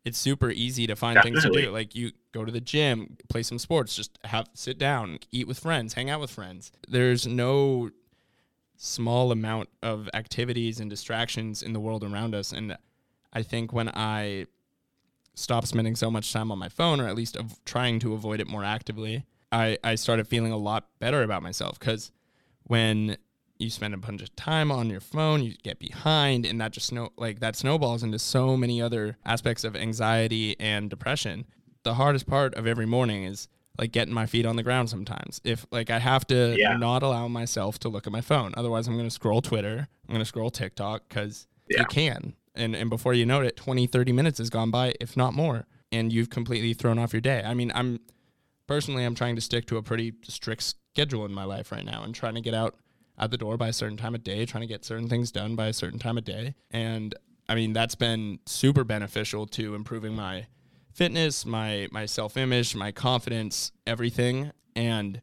[0.06, 1.70] It's super easy to find things to do.
[1.72, 5.60] Like you go to the gym, play some sports, just have sit down, eat with
[5.60, 6.72] friends, hang out with friends.
[6.88, 7.90] There's no
[8.78, 12.54] small amount of activities and distractions in the world around us.
[12.54, 12.78] And
[13.34, 14.46] I think when I
[15.34, 18.40] stop spending so much time on my phone, or at least of trying to avoid
[18.40, 21.80] it more actively, I, I started feeling a lot better about myself.
[21.80, 22.12] Because
[22.64, 23.18] when
[23.60, 26.88] you spend a bunch of time on your phone, you get behind, and that just
[26.88, 31.46] snow like that snowballs into so many other aspects of anxiety and depression.
[31.84, 33.48] The hardest part of every morning is
[33.80, 35.40] like getting my feet on the ground sometimes.
[35.44, 36.78] If like I have to Yeah.
[36.78, 40.14] not allow myself to look at my phone, otherwise I'm going to scroll Twitter, I'm
[40.14, 41.80] going to scroll TikTok because Yeah.
[41.82, 42.34] you can.
[42.56, 45.68] And, and before you know it, 20, 30 minutes has gone by, if not more,
[45.92, 47.44] and you've completely thrown off your day.
[47.46, 48.00] I mean, I'm
[48.66, 52.04] personally, I'm trying to stick to a pretty strict schedule in my life right now
[52.04, 52.76] and trying to get out
[53.18, 55.56] at the door by a certain time of day, trying to get certain things done
[55.56, 56.56] by a certain time of day.
[56.72, 57.16] And
[57.50, 60.48] I mean, that's been super beneficial to improving my
[60.94, 64.52] fitness, my my self-image, my confidence, everything.
[64.76, 65.22] And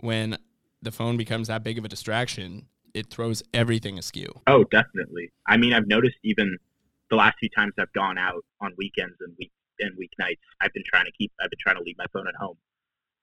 [0.00, 0.38] when
[0.82, 4.32] the phone becomes that big of a distraction, it throws everything askew.
[4.46, 5.30] Oh, definitely.
[5.46, 6.56] I mean, I've noticed even
[7.10, 10.84] the last few times I've gone out on weekends and week and weeknights, I've been
[10.86, 12.56] trying to keep I've been trying to leave my phone at home.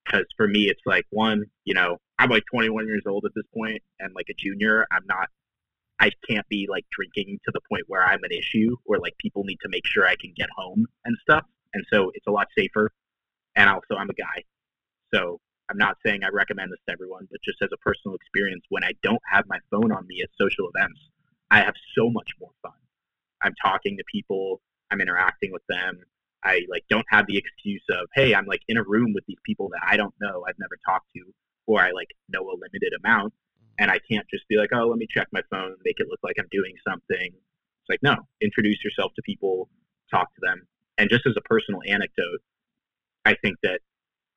[0.05, 3.45] Because for me, it's like one, you know, I'm like 21 years old at this
[3.53, 5.29] point, and like a junior, I'm not
[5.99, 9.43] I can't be like drinking to the point where I'm an issue or like people
[9.43, 11.45] need to make sure I can get home and stuff.
[11.73, 12.91] And so it's a lot safer.
[13.55, 14.43] And also I'm a guy.
[15.13, 15.39] So
[15.69, 18.83] I'm not saying I recommend this to everyone, but just as a personal experience, when
[18.83, 20.99] I don't have my phone on me at social events,
[21.49, 22.73] I have so much more fun.
[23.41, 25.99] I'm talking to people, I'm interacting with them.
[26.45, 29.39] I like don't have the excuse of, hey, I'm like in a room with these
[29.43, 31.23] people that I don't know, I've never talked to,
[31.65, 33.83] or I like know a limited amount mm-hmm.
[33.83, 36.19] and I can't just be like, oh, let me check my phone, make it look
[36.23, 37.33] like I'm doing something.
[37.33, 39.69] It's like, no, introduce yourself to people,
[40.09, 40.67] talk to them.
[40.97, 42.39] And just as a personal anecdote,
[43.25, 43.81] I think that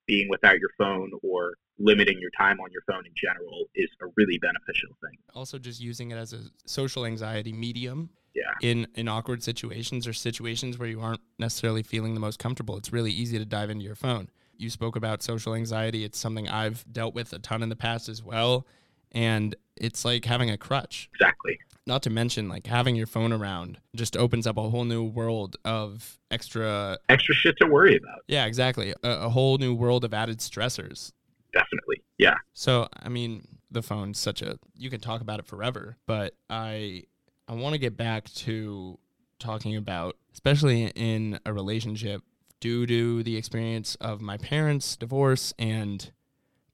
[0.09, 4.07] being without your phone or limiting your time on your phone in general is a
[4.17, 5.17] really beneficial thing.
[5.35, 8.11] Also, just using it as a social anxiety medium.
[8.35, 8.43] Yeah.
[8.69, 12.93] In in awkward situations or situations where you aren't necessarily feeling the most comfortable, it's
[12.93, 14.29] really easy to dive into your phone.
[14.57, 16.05] You spoke about social anxiety.
[16.05, 18.67] It's something I've dealt with a ton in the past as well
[19.13, 21.09] and it's like having a crutch.
[21.15, 21.59] Exactly.
[21.87, 25.57] Not to mention, like having your phone around just opens up a whole new world
[25.65, 28.21] of extra extra shit to worry about.
[28.27, 28.93] Yeah, exactly.
[29.03, 31.13] A, a whole new world of added stressors.
[31.53, 32.03] Definitely.
[32.19, 32.35] Yeah.
[32.53, 37.05] So, I mean, the phone's such a you can talk about it forever, but I
[37.49, 38.99] I want to get back to
[39.39, 42.23] talking about especially in a relationship
[42.61, 46.11] due to the experience of my parents' divorce and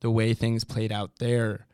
[0.01, 1.67] the way things played out there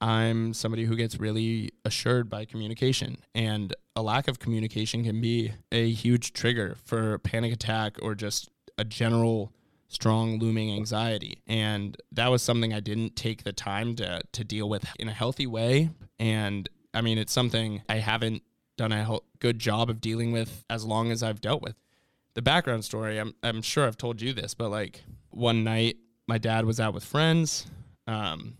[0.00, 5.52] I'm somebody who gets really assured by communication, and a lack of communication can be
[5.72, 9.52] a huge trigger for panic attack or just a general
[9.88, 11.42] strong looming anxiety.
[11.46, 15.12] And that was something I didn't take the time to to deal with in a
[15.12, 15.90] healthy way.
[16.18, 18.42] And I mean, it's something I haven't
[18.76, 21.76] done a good job of dealing with as long as I've dealt with.
[22.34, 26.38] The background story, I'm I'm sure I've told you this, but like one night my
[26.38, 27.66] dad was out with friends.
[28.06, 28.54] Um,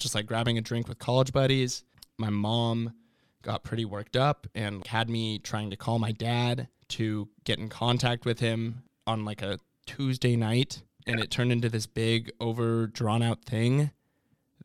[0.00, 1.84] just like grabbing a drink with college buddies.
[2.18, 2.94] My mom
[3.42, 7.68] got pretty worked up and had me trying to call my dad to get in
[7.68, 10.82] contact with him on like a Tuesday night.
[11.06, 13.90] And it turned into this big, over drawn out thing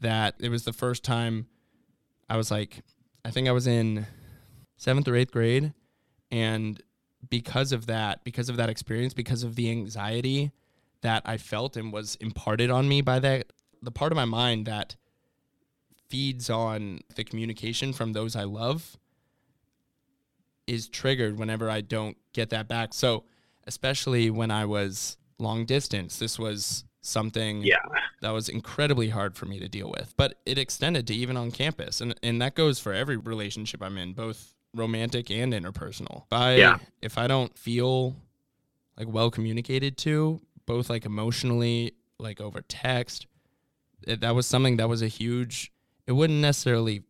[0.01, 1.47] that it was the first time
[2.29, 2.83] I was like,
[3.23, 4.05] I think I was in
[4.77, 5.73] seventh or eighth grade.
[6.31, 6.81] And
[7.29, 10.51] because of that, because of that experience, because of the anxiety
[11.01, 14.65] that I felt and was imparted on me by that, the part of my mind
[14.65, 14.95] that
[16.09, 18.97] feeds on the communication from those I love
[20.67, 22.93] is triggered whenever I don't get that back.
[22.93, 23.23] So,
[23.65, 27.75] especially when I was long distance, this was something yeah.
[28.21, 30.13] that was incredibly hard for me to deal with.
[30.17, 32.01] But it extended to even on campus.
[32.01, 36.23] And and that goes for every relationship I'm in, both romantic and interpersonal.
[36.25, 36.77] If I yeah.
[37.01, 38.15] if I don't feel
[38.97, 43.27] like well communicated to, both like emotionally, like over text,
[44.07, 45.71] it, that was something that was a huge
[46.07, 47.03] it wouldn't necessarily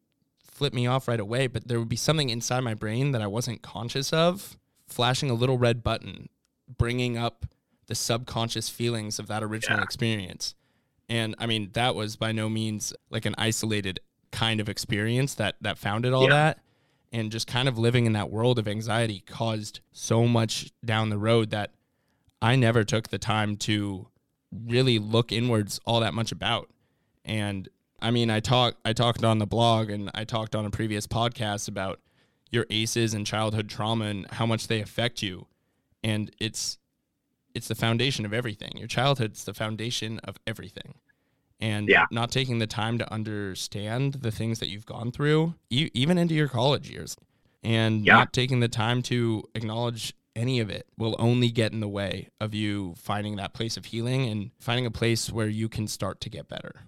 [0.44, 3.28] flip me off right away, but there would be something inside my brain that I
[3.28, 6.30] wasn't conscious of, flashing a little red button,
[6.78, 7.46] bringing up
[7.88, 9.84] the subconscious feelings of that original yeah.
[9.84, 10.56] experience.
[11.10, 14.00] And I mean, that was by no means like an isolated
[14.32, 16.30] kind of experience that that founded all yeah.
[16.30, 16.60] that.
[17.12, 21.18] And just kind of living in that world of anxiety caused so much down the
[21.18, 21.72] road that
[22.42, 24.08] I never took the time to
[24.52, 26.70] really look inwards all that much about.
[27.24, 27.70] And
[28.06, 31.08] I mean, I talked I talked on the blog and I talked on a previous
[31.08, 32.00] podcast about
[32.52, 35.48] your ACEs and childhood trauma and how much they affect you.
[36.04, 36.78] And it's
[37.56, 38.74] it's the foundation of everything.
[38.76, 40.94] Your childhood's the foundation of everything.
[41.60, 42.06] And yeah.
[42.12, 46.36] not taking the time to understand the things that you've gone through, you, even into
[46.36, 47.18] your college years,
[47.64, 48.18] and yeah.
[48.18, 52.30] not taking the time to acknowledge any of it will only get in the way
[52.40, 56.22] of you finding that place of healing and finding a place where you can start
[56.22, 56.82] to get better.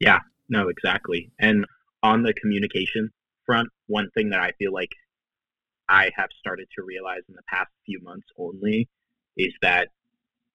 [0.00, 1.30] Yeah, no, exactly.
[1.38, 1.66] And
[2.02, 3.10] on the communication
[3.46, 4.90] front, one thing that I feel like
[5.88, 8.88] I have started to realize in the past few months only
[9.36, 9.88] is that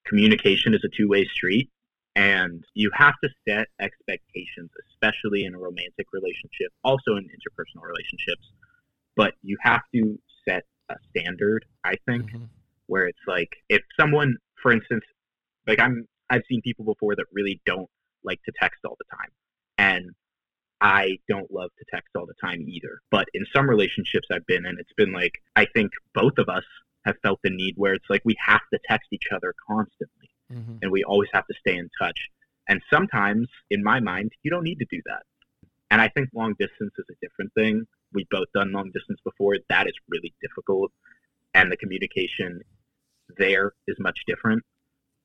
[0.04, 1.70] communication is a two way street
[2.16, 8.50] and you have to set expectations, especially in a romantic relationship, also in interpersonal relationships.
[9.14, 12.48] But you have to set a standard, I think, Mhm.
[12.86, 15.04] where it's like if someone, for instance,
[15.66, 17.90] like I'm, I've seen people before that really don't
[18.26, 19.30] like to text all the time,
[19.78, 20.10] and
[20.80, 23.00] I don't love to text all the time either.
[23.10, 26.64] But in some relationships I've been in, it's been like I think both of us
[27.06, 30.80] have felt the need where it's like we have to text each other constantly, Mhm.
[30.82, 32.28] and we always have to stay in touch.
[32.68, 35.24] And sometimes, in my mind, you don't need to do that.
[35.90, 37.86] And I think long distance is a different thing.
[38.12, 39.56] We've both done long distance before.
[39.68, 40.92] That is really difficult.
[41.54, 42.62] And the communication
[43.36, 44.64] there is much different.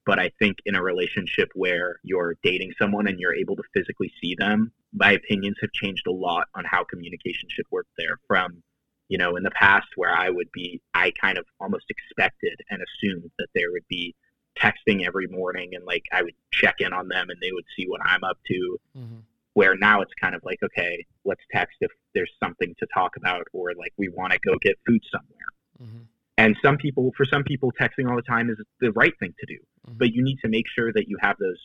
[0.05, 4.11] But I think in a relationship where you're dating someone and you're able to physically
[4.21, 8.63] see them, my opinions have changed a lot on how communication should work there from,
[9.09, 12.81] you know, in the past where I would be, I kind of almost expected and
[12.81, 14.15] assumed that there would be
[14.59, 17.85] texting every morning and like I would check in on them and they would see
[17.87, 19.23] what I'm up to Mhm.
[19.53, 23.47] where now it's kind of like, okay, let's text if there's something to talk about
[23.53, 25.45] or like we want to go get food somewhere.
[25.81, 26.07] Mhm.
[26.41, 29.45] And some people, for some people, texting all the time is the right thing to
[29.45, 29.59] do.
[29.87, 29.97] Mhm.
[29.99, 31.61] But you need to make sure that you have those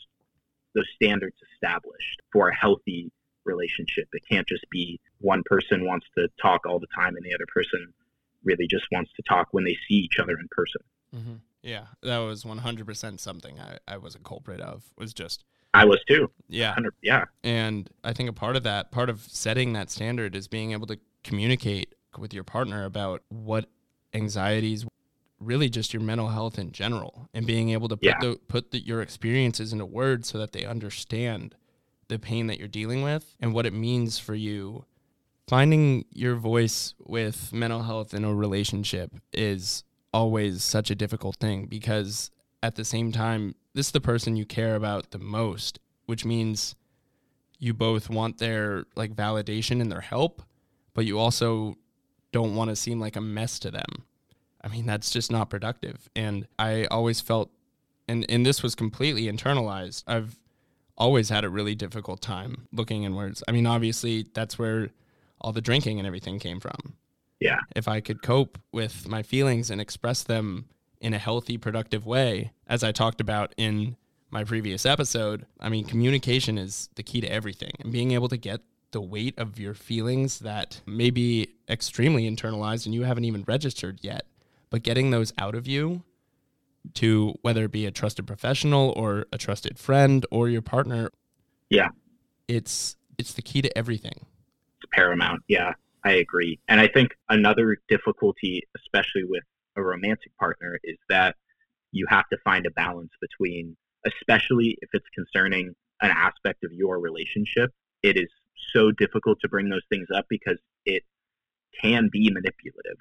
[0.75, 3.11] those standards established for a healthy
[3.45, 4.07] relationship.
[4.12, 7.47] It can't just be one person wants to talk all the time and the other
[7.47, 7.95] person
[8.45, 10.83] really just wants to talk when they see each other in person.
[11.15, 11.41] Mhm.
[11.62, 14.93] Yeah, that was 100% something I, I was a culprit of.
[14.99, 16.31] Was just I was too.
[16.49, 17.25] yeah, yeah.
[17.43, 20.87] And I think a part of that, part of setting that standard is being able
[20.89, 23.71] to communicate with your partner about what
[24.16, 24.85] anxieties,
[25.38, 28.18] really just your mental health in general, and being able to put Yeah.
[28.20, 31.55] the put the, your experiences into words so that they understand
[32.09, 34.85] the pain that you're dealing with and what it means for you.
[35.48, 41.66] Finding your voice with mental health in a relationship is always such a difficult thing
[41.66, 42.31] because
[42.62, 46.74] at the same time, this is the person you care about the most, which means
[47.59, 50.42] you both want their like validation and their help,
[50.94, 51.76] but you also
[52.37, 54.05] don't want to seem like a mess to them.
[54.62, 56.11] I mean, that's just not productive.
[56.14, 57.51] And I always felt
[58.07, 60.05] and and this was completely internalized.
[60.07, 60.38] I've
[60.99, 63.42] always had a really difficult time looking inwards.
[63.49, 64.90] I mean, obviously that's where
[65.40, 66.96] all the drinking and everything came from.
[67.40, 67.61] Yeah.
[67.75, 70.66] If I could cope with my feelings and express them
[71.01, 73.96] in a healthy, productive way, as I talked about in
[74.31, 77.72] my previous episode, I mean, communication is the key to everything.
[77.81, 78.61] And being able to get
[78.92, 83.99] the weight of your feelings that may be extremely internalized and you haven't even registered
[84.03, 84.27] yet,
[84.70, 86.03] but getting those out of you
[86.94, 91.11] to whether it be a trusted professional or a trusted friend or your partner.
[91.68, 91.88] Yeah.
[92.49, 94.27] It's it's the key to everything.
[94.79, 95.42] It's paramount.
[95.49, 95.72] Yeah,
[96.05, 96.61] I agree.
[96.68, 99.42] And I think another difficulty, especially with
[99.75, 101.35] a romantic partner, is that
[101.92, 107.01] you have to find a balance between, especially if it's concerning an aspect of your
[107.01, 107.72] relationship,
[108.03, 108.29] it is
[108.72, 111.02] so difficult to bring those things up because it
[111.81, 112.98] can be manipulative.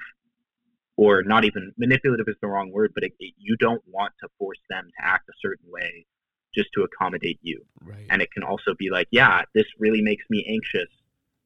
[0.97, 4.29] Or not even manipulative is the wrong word, but it, it, you don't want to
[4.39, 6.05] force them to act a certain way
[6.53, 7.65] just to accommodate you.
[7.81, 8.07] Right.
[8.09, 10.89] And it can also be like, yeah, this really makes me anxious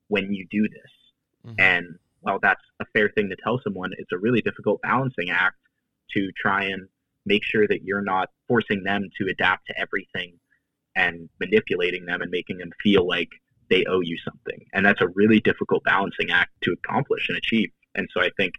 [0.08, 1.52] when you do this.
[1.52, 1.56] Mhm.
[1.60, 5.58] And while that's a fair thing to tell someone, it's a really difficult balancing act
[6.12, 6.88] to try and
[7.26, 10.40] make sure that you're not forcing them to adapt to everything
[10.96, 13.30] and manipulating them and making them feel like
[13.70, 14.66] they owe you something.
[14.74, 17.70] And that's a really difficult balancing act to accomplish and achieve.
[17.96, 18.54] And so I think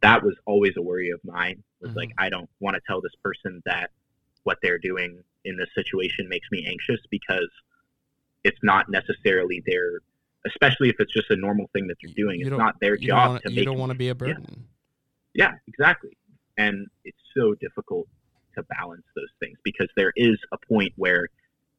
[0.00, 2.24] that was always a worry of mine was like mm-hmm.
[2.24, 3.90] I don't want to tell this person that
[4.42, 7.48] what they're doing in this situation makes me anxious because
[8.42, 10.00] it's not necessarily their
[10.46, 12.38] especially if it's just a normal thing that they're doing.
[12.38, 14.68] You it's don't- their job wanna- to you don't want to be a burden.
[15.32, 16.16] yeah, exactly.
[16.58, 18.06] And it's so difficult
[18.54, 21.28] to balance those things because there is a point where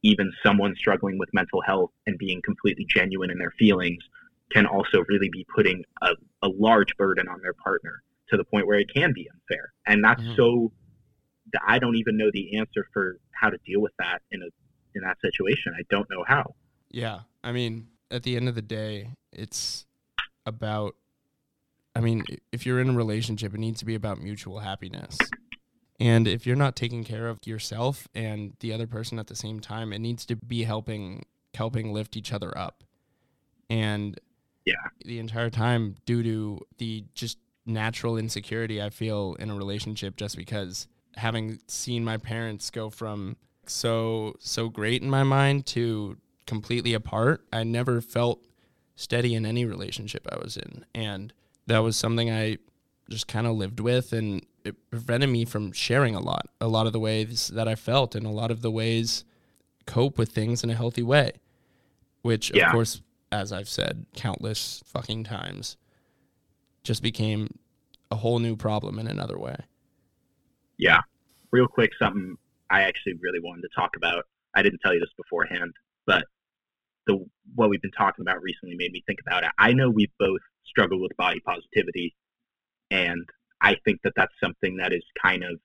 [0.06, 4.04] even someone struggling with mental health and being completely genuine in their feelings
[4.52, 6.10] can also really be putting a,
[6.44, 9.74] a large burden on their partner to the point where it can be unfair.
[9.88, 10.36] And that's Mhm.
[10.36, 10.72] so
[11.66, 14.48] I don't even know the answer for how to deal with that in a
[14.94, 15.74] in that situation.
[15.78, 16.56] I don't know how.
[16.90, 17.22] Yeah.
[17.44, 19.86] I mean, at the end of the day, it's
[20.46, 20.96] about
[21.96, 25.18] I mean, if you're in a relationship, it needs to be about mutual happiness.
[26.00, 29.60] And if you're not taking care of yourself and the other person at the same
[29.60, 32.84] time, it needs to be helping helping lift each other up.
[33.70, 34.20] And
[34.66, 34.74] Yeah.
[35.06, 40.36] the entire time due to the just natural insecurity I feel in a relationship just
[40.36, 46.94] because having seen my parents go from so so great in my mind to completely
[46.94, 48.44] apart, I never felt
[48.96, 50.86] steady in any relationship I was in.
[50.94, 51.34] And
[51.68, 52.58] that was something I
[53.10, 56.88] just kind of lived with and it prevented me from sharing a lot, a lot
[56.88, 59.24] of the ways that I felt and a lot of the ways
[59.86, 61.34] cope with things in a healthy way.
[62.24, 62.68] Which Yeah.
[62.68, 63.02] of course,
[63.32, 65.78] as I've said countless fucking times,
[66.84, 67.60] just became
[68.10, 69.58] a whole new problem in another way.
[70.78, 71.02] Yeah.
[71.52, 72.38] Real quick, something
[72.70, 74.26] I actually really wanted to talk about.
[74.56, 75.74] I didn't tell you this beforehand,
[76.06, 76.26] but
[77.06, 79.52] the what we've been talking about recently made me think about it.
[79.60, 82.16] I know we both struggle with body positivity,
[82.96, 83.28] and
[83.62, 85.60] I think that that's something that is kind of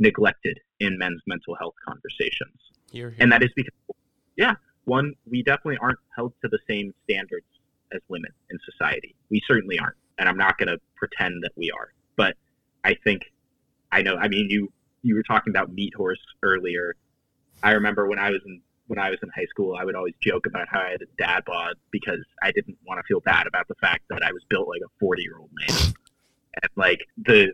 [0.00, 2.58] neglected in men's mental health conversations.
[2.90, 3.16] Here, here.
[3.20, 3.72] And that is because,
[4.36, 4.54] yeah,
[4.84, 7.46] one, we definitely aren't held to the same standards
[7.92, 9.14] as women in society.
[9.30, 11.92] We certainly aren't, and I'm not going to pretend that we are.
[12.16, 12.34] But
[12.82, 13.22] I think,
[13.92, 14.16] I know.
[14.16, 14.72] I mean, you
[15.02, 16.96] you were talking about meat horse earlier.
[17.62, 20.14] I remember when I was in when I was in high school, I would always
[20.20, 23.46] joke about how I had a dad bod because I didn't want to feel bad
[23.46, 25.94] about the fact that I was built like a 40 year old man.
[26.62, 27.52] And like the,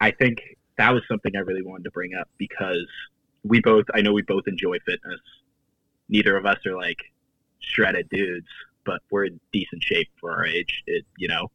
[0.00, 0.40] I think
[0.78, 2.86] that was something I really wanted to bring up because
[3.42, 5.20] we both, I know we both enjoy fitness.
[6.08, 6.98] Neither of us are like
[7.60, 8.48] shredded dudes,
[8.84, 10.82] but we're in decent shape for our age.
[10.86, 11.50] It, you know,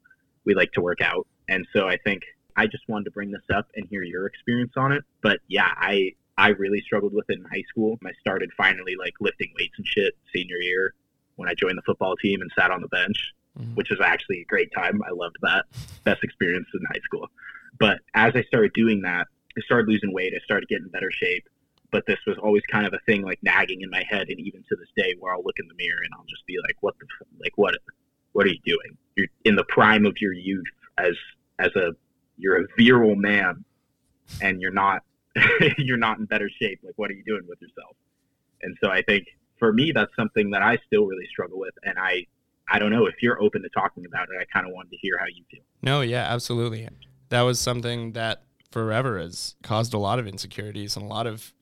[0.45, 1.27] we like to work out.
[1.47, 2.23] And so I think
[2.55, 5.03] I just wanted to bring this up and hear your experience on it.
[5.21, 7.99] But yeah, I, I really struggled with it in high school.
[8.05, 10.93] I started finally like lifting weights and shit senior year
[11.35, 13.73] when I joined the football team and sat on the bench, mm-hmm.
[13.75, 15.01] which was actually a great time.
[15.03, 15.65] I loved that.
[16.03, 17.27] Best experience in high school.
[17.79, 20.33] But as I started doing that, I started losing weight.
[20.35, 21.47] I started getting better shape.
[21.91, 24.63] But this was always kind of a thing like nagging in my head, and even
[24.69, 26.93] to this day, where I'll look in the mirror and I'll just be like, "What
[26.99, 27.07] the
[27.39, 27.53] like?
[27.55, 27.75] What?
[28.33, 28.95] What are you doing?
[29.15, 30.67] You're in the prime of your youth
[30.99, 31.15] as
[31.57, 31.93] as a
[32.37, 33.65] you're a virile man,
[34.39, 35.01] and you're not
[35.79, 36.79] you're not in better shape.
[36.83, 37.95] Like, what are you doing with yourself?
[38.61, 39.25] And so I think
[39.59, 41.73] for me, that's something that I still really struggle with.
[41.83, 42.25] And I,
[42.71, 44.35] I don't know if you're open to talking about it.
[44.39, 45.63] I kind of wanted to hear how you feel.
[45.81, 46.87] No, yeah, absolutely.
[47.29, 51.53] That was something that forever has caused a lot of insecurities and a lot of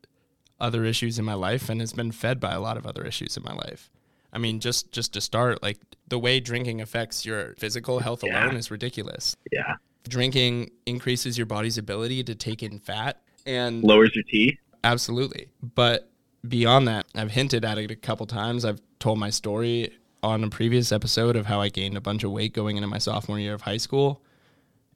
[0.60, 3.38] other issues in my life and has been fed by a lot of other issues
[3.38, 3.90] in my life.
[4.34, 5.78] I mean, just just to start, like
[6.08, 8.46] the way drinking affects your physical health yeah.
[8.46, 9.36] alone is ridiculous.
[9.52, 9.76] Yeah.
[10.08, 14.58] Drinking increases your body's ability to take in fat and lowers your T.
[14.84, 15.50] Absolutely.
[15.62, 16.10] But
[16.48, 18.66] beyond that, I've hinted at it a couple times.
[18.66, 22.32] I've told my story on a previous episode of how I gained a bunch of
[22.32, 24.22] weight going into my sophomore year of high school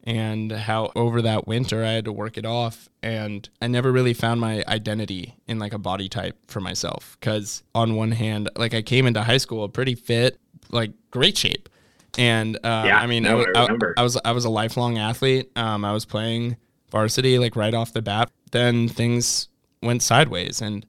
[0.04, 2.90] and how over that winter I had to work it off.
[3.04, 7.64] And I never really found my identity in like a body type for myself cuz
[7.76, 10.40] on one hand like I came into high school pretty fit
[10.72, 11.70] like great shape.
[12.18, 15.52] And uh, yeah, I mean no, I, I, I, was I was a lifelong athlete.
[15.56, 16.58] Um, I was playing
[16.90, 18.32] varsity like right off the bat.
[18.52, 19.48] Then things
[19.82, 20.62] went sideways.
[20.62, 20.86] And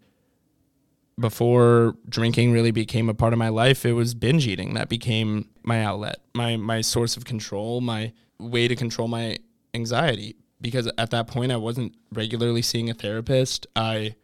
[1.23, 5.49] before drinking really became a part of my life, it was binge eating that became
[5.63, 9.39] my outlet, my my source of control, my way to control my
[9.73, 10.37] anxiety.
[10.61, 13.67] Because at that point, I wasn't regularly seeing a therapist.
[13.75, 14.17] I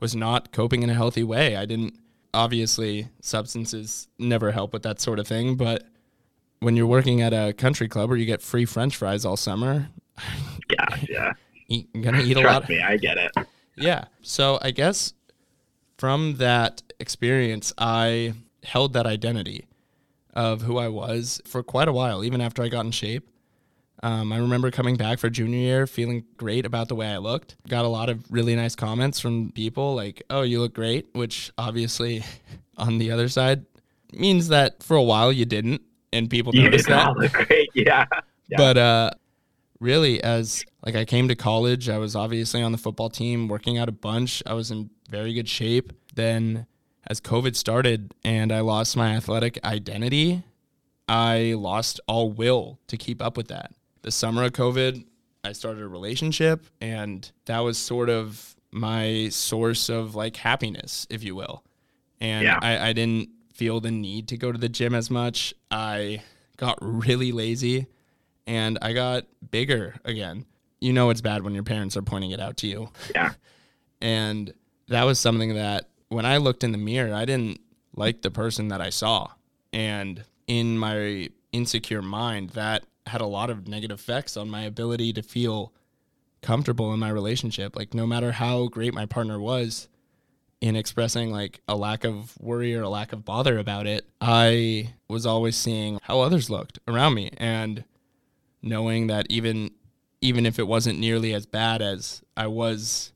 [0.00, 1.56] was not coping in a healthy way.
[1.56, 1.98] I didn't.
[2.32, 5.84] Obviously, substances never help with that sort of thing, but
[6.60, 9.88] when you're working at a country club where you get free French fries all summer,
[10.70, 11.32] yeah, yeah,
[11.68, 12.68] eat, gonna eat a Trust lot.
[12.68, 13.32] me, I get it.
[13.76, 14.04] Yeah.
[14.22, 15.12] So I guess
[15.98, 18.34] from that experience, I
[18.64, 19.66] held that identity
[20.34, 23.28] of who I was for quite a while, even after I got in shape.
[24.02, 27.56] Um, I remember coming back for junior year feeling great about the way I looked.
[27.66, 31.50] Got a lot of really nice comments from people like, oh, you look great, which
[31.56, 32.22] obviously
[32.76, 33.64] on the other side
[34.12, 35.80] means that for a while you didn't
[36.12, 37.16] and people you noticed that.
[37.16, 37.70] Look great.
[37.74, 38.04] Yeah.
[38.48, 38.56] yeah.
[38.56, 39.10] But uh,
[39.80, 43.78] really as like I came to college, I was obviously on the football team, working
[43.78, 44.42] out a bunch.
[44.46, 45.92] I was in very good shape.
[46.14, 46.66] Then
[47.06, 50.42] as COVID started and I lost my athletic identity,
[51.08, 53.72] I lost all will to keep up with that.
[54.02, 55.04] The summer of COVID,
[55.44, 61.22] I started a relationship and that was sort of my source of like happiness, if
[61.22, 61.64] you will.
[62.20, 62.58] And yeah.
[62.60, 65.54] I, I didn't feel the need to go to the gym as much.
[65.70, 66.22] I
[66.56, 67.86] got really lazy
[68.46, 70.46] and I got bigger again.
[70.80, 72.90] You know it's bad when your parents are pointing it out to you.
[73.14, 73.32] Yeah.
[74.00, 74.52] and
[74.88, 77.60] that was something that when I looked in the mirror, I didn't
[77.94, 79.28] like the person that I saw.
[79.72, 85.12] And in my insecure mind, that had a lot of negative effects on my ability
[85.14, 85.72] to feel
[86.42, 87.74] comfortable in my relationship.
[87.74, 89.88] Like no matter how great my partner was
[90.60, 94.94] in expressing like a lack of worry or a lack of bother about it, I
[95.08, 97.84] was always seeing how others looked around me and
[98.62, 99.70] knowing that even
[100.20, 103.12] even if it wasn't nearly as bad as I was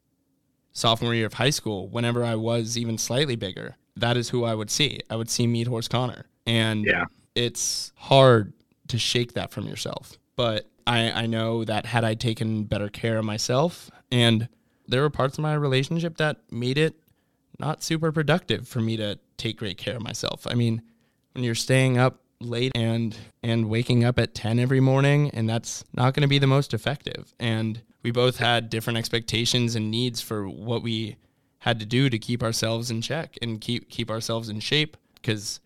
[0.73, 4.55] sophomore year of high school, whenever I was even slightly bigger, that is who I
[4.55, 5.01] would see.
[5.09, 6.27] I would see Meat Horse Connor.
[6.47, 7.07] And yeah.
[7.35, 8.53] it's hard
[8.89, 10.19] to shake that from yourself.
[10.37, 14.49] But I, I know that had I taken better care of myself, and
[14.89, 16.97] there were parts of my relationship that made it
[17.59, 20.47] not super productive for me to take great care of myself.
[20.47, 20.83] I mean,
[21.35, 25.85] when you're staying up late and and waking up at 10 every morning and that's
[25.95, 30.23] not going to be the most effective and we both had different expectations and needs
[30.23, 31.17] for what we
[31.59, 35.61] had to do to keep ourselves in check and keep keep ourselves in shape because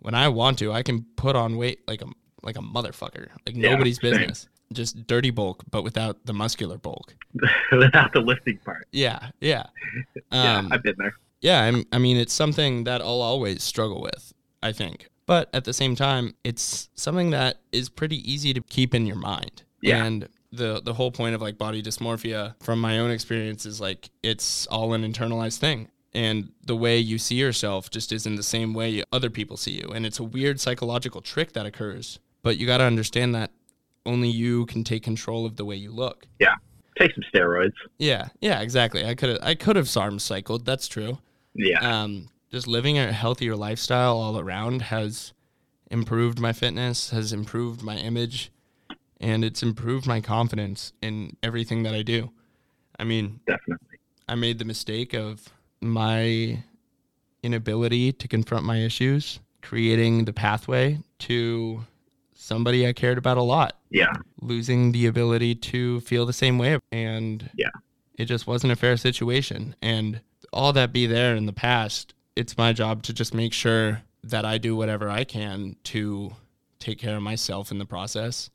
[0.00, 2.06] when I want to I can put on weight like a
[2.42, 4.10] like a motherfucker like Yeah, nobody's same.
[4.12, 7.14] business just dirty bulk but without the muscular bulk
[7.72, 8.86] without the lifting part.
[8.92, 9.64] yeah yeah
[10.30, 11.14] Yeah, um, I've been there.
[11.40, 15.06] yeah, I'm, I mean, it's something that I'll always struggle with, I think.
[15.28, 19.14] But at the same time, it's something that is pretty easy to keep in your
[19.16, 19.62] mind.
[19.82, 20.02] Yeah.
[20.02, 24.08] And the the whole point of like body dysmorphia from my own experience is like
[24.22, 25.88] it's all an internalized thing.
[26.14, 29.90] And the way you see yourself just isn't the same way other people see you.
[29.94, 32.18] And it's a weird psychological trick that occurs.
[32.42, 33.50] But you got to understand that
[34.06, 36.26] only you can take control of the way you look.
[36.38, 36.54] Yeah
[36.98, 37.74] take some steroids.
[37.98, 39.04] Yeah, yeah, exactly.
[39.04, 40.64] I could have I could have SARM cycled.
[40.64, 41.18] That's true
[41.54, 41.80] Yeah.
[41.80, 45.32] um, just living a healthier lifestyle all around has
[45.90, 48.50] improved my fitness, has improved my image,
[49.20, 52.30] and it's improved my confidence in everything that I do.
[52.98, 53.98] I mean, definitely.
[54.28, 55.48] I made the mistake of
[55.80, 56.62] my
[57.42, 61.84] inability to confront my issues, creating the pathway to
[62.34, 64.12] somebody I cared about a lot Yeah.
[64.40, 67.70] losing the ability to feel the same way and Yeah.
[68.14, 70.20] it just wasn't a fair situation and
[70.52, 74.44] all that be there in the past it's my job to just make sure that
[74.44, 76.30] I do whatever I can to
[76.78, 78.48] take care of myself in the process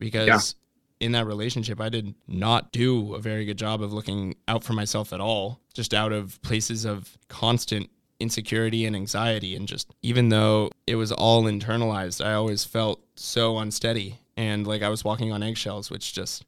[0.00, 0.56] because
[0.98, 4.72] in that relationship I did not do a very good job of looking out for
[4.72, 7.88] myself at all just out of places of constant
[8.18, 13.58] insecurity and anxiety and just even though it was all internalized I always felt so
[13.58, 16.44] unsteady and like I was walking on eggshells which just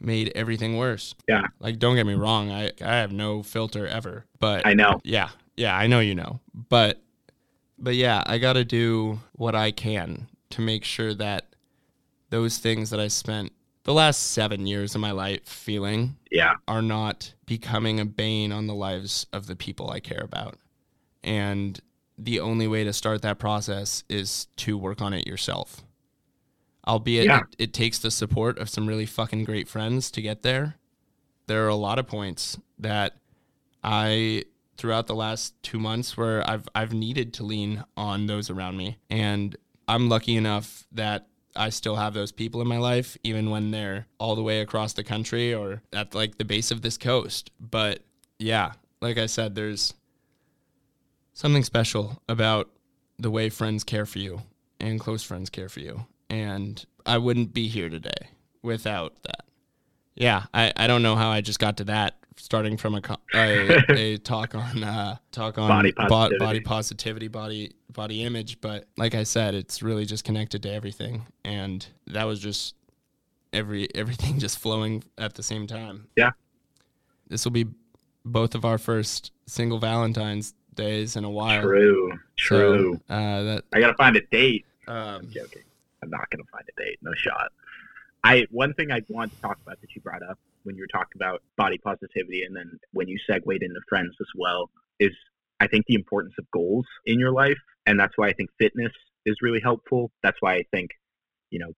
[0.00, 1.14] made everything worse.
[1.28, 1.42] Yeah.
[1.60, 5.00] Like don't get me wrong, I I have no filter ever, but I know.
[5.04, 6.40] yeah, yeah, I know you know.
[6.54, 7.02] But
[7.78, 11.46] but yeah, I got to do what I can to make sure that
[12.30, 13.52] those things that I spent
[13.84, 16.54] the last 7 years of my life feeling Yeah.
[16.66, 20.56] are not becoming a bane on the lives of the people I care about.
[21.22, 21.80] And
[22.18, 25.84] the only way to start that process is to work on it yourself.
[26.86, 27.38] Albeit Yeah.
[27.38, 30.76] it, it takes the support of some really fucking great friends to get there.
[31.46, 33.16] There are a lot of points that
[33.82, 34.44] I
[34.78, 38.96] throughout the last 2 months where I've I've needed to lean on those around me
[39.10, 39.56] and
[39.88, 41.26] I'm lucky enough that
[41.56, 44.92] I still have those people in my life, even when they're all the way across
[44.92, 47.50] the country or at like the base of this coast.
[47.58, 48.04] But
[48.38, 49.94] yeah, like I said, there's
[51.32, 52.70] something special about
[53.18, 54.42] the way friends care for you
[54.78, 56.06] and close friends care for you.
[56.30, 58.28] And I wouldn't be here today
[58.62, 59.44] without that.
[60.14, 63.02] Yeah, I, I don't know how I just got to that starting from a
[63.34, 66.38] a, a talk on uh, talk on Body bo- positivity.
[66.38, 71.26] body positivity, body body image, but like I said, it's really just connected to everything,
[71.44, 72.74] and that was just
[73.52, 76.08] every everything just flowing at the same time.
[76.16, 76.30] Yeah.
[77.28, 77.66] this will be
[78.24, 81.62] both of our first single Valentine's days in a while.
[81.62, 82.10] True.
[82.38, 83.00] So, True.
[83.08, 84.64] uh, that I gotta find a date.
[84.86, 85.62] um, I'm joking.
[86.02, 86.98] I'm not gonna find a date.
[87.02, 87.50] No shot.
[88.24, 90.98] I one thing I want to talk about that you brought up when you were
[90.98, 95.12] talking about body positivity, and then when you segued into friends as well, is
[95.60, 98.92] I think the importance of goals in your life, and that's why I think fitness
[99.26, 100.10] is really helpful.
[100.22, 100.90] That's why I think,
[101.50, 101.72] you know,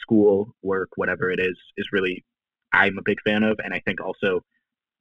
[0.00, 2.24] school, work, whatever it is, is really
[2.72, 4.42] I'm a big fan of, and I think also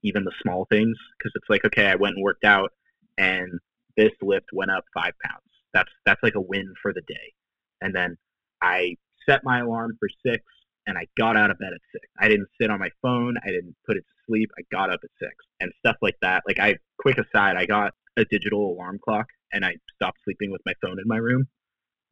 [0.04, 2.72] even the small things because it's like okay, I went and worked out,
[3.18, 3.60] and
[3.96, 5.44] this lift went up five pounds.
[5.74, 7.34] That's that's like a win for the day,
[7.82, 8.18] and then
[8.62, 8.96] I
[9.28, 10.44] set my alarm for six
[10.88, 12.08] and I got out of bed at six.
[12.20, 13.36] I didn't sit on my phone.
[13.44, 14.50] I didn't put it to sleep.
[14.58, 16.44] I got up at six and stuff like that.
[16.48, 20.62] Like I, quick aside, I got a digital alarm clock and I stopped sleeping with
[20.66, 21.48] my phone in my room,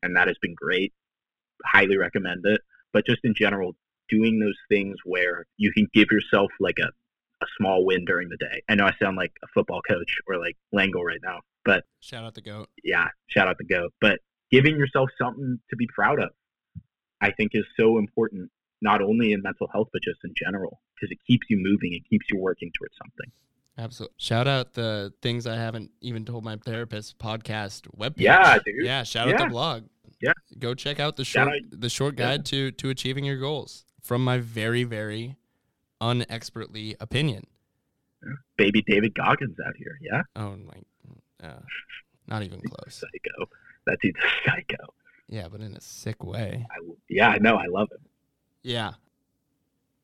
[0.04, 0.94] and that has been great.
[1.66, 2.62] Highly recommend it.
[2.94, 3.76] But just in general,
[4.10, 6.88] doing those things where you can give yourself like a,
[7.44, 8.62] a small win during the day.
[8.70, 12.24] I know I sound like a football coach or like Lango right now, but shout
[12.24, 12.70] out the goat.
[12.84, 13.94] yeah, shout out the goat.
[14.00, 14.20] But
[14.52, 16.30] giving yourself something to be proud of,
[17.22, 18.50] I think, is so important,
[18.82, 22.08] not only in mental health, but just in general, because it keeps you moving, it
[22.10, 23.32] keeps you working towards something.
[23.78, 24.16] Absolutely.
[24.18, 28.14] Shout out the things I haven't even told my therapist podcast webpage.
[28.20, 28.86] Yeah, dude.
[28.86, 29.84] Yeah, shout out the blog.
[30.22, 30.32] Yeah.
[30.60, 32.30] Go check out the short the short yeah.
[32.30, 35.36] guide to to achieving your goals from my very very
[36.00, 37.48] unexpertly opinion.
[38.58, 41.60] Baby David Goggins out here, yeah, Oh my uh,
[42.28, 42.96] not even close.
[42.96, 43.50] psycho.
[43.86, 44.94] That dude's a psycho.
[45.28, 46.66] Yeah, but in a sick way.
[46.70, 47.56] I, yeah, I know.
[47.56, 48.00] I love him.
[48.66, 48.94] Yeah.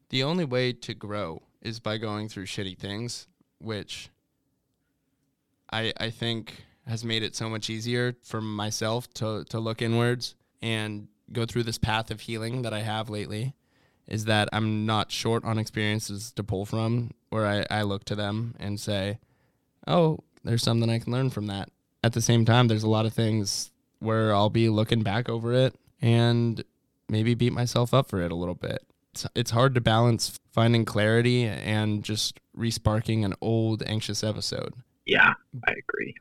[0.09, 4.09] The only way to grow is by going through shitty things, which
[5.72, 10.36] I I think has made it so much easier for myself to to look inwards
[10.62, 13.55] and go through this path of healing that I have lately
[14.07, 18.16] is that I'm not short on experiences to pull from where I, I look to
[18.16, 19.18] them and say,
[19.88, 21.70] Oh, there's something I can learn from that.
[22.03, 25.53] At the same time, there's a lot of things where I'll be looking back over
[25.53, 26.64] it and
[27.12, 28.84] maybe beat myself up for it a little bit.
[29.14, 34.74] It's, it's hard to balance finding clarity and just resparking an old anxious episode.
[35.05, 35.34] Yeah,
[35.68, 36.16] I agree.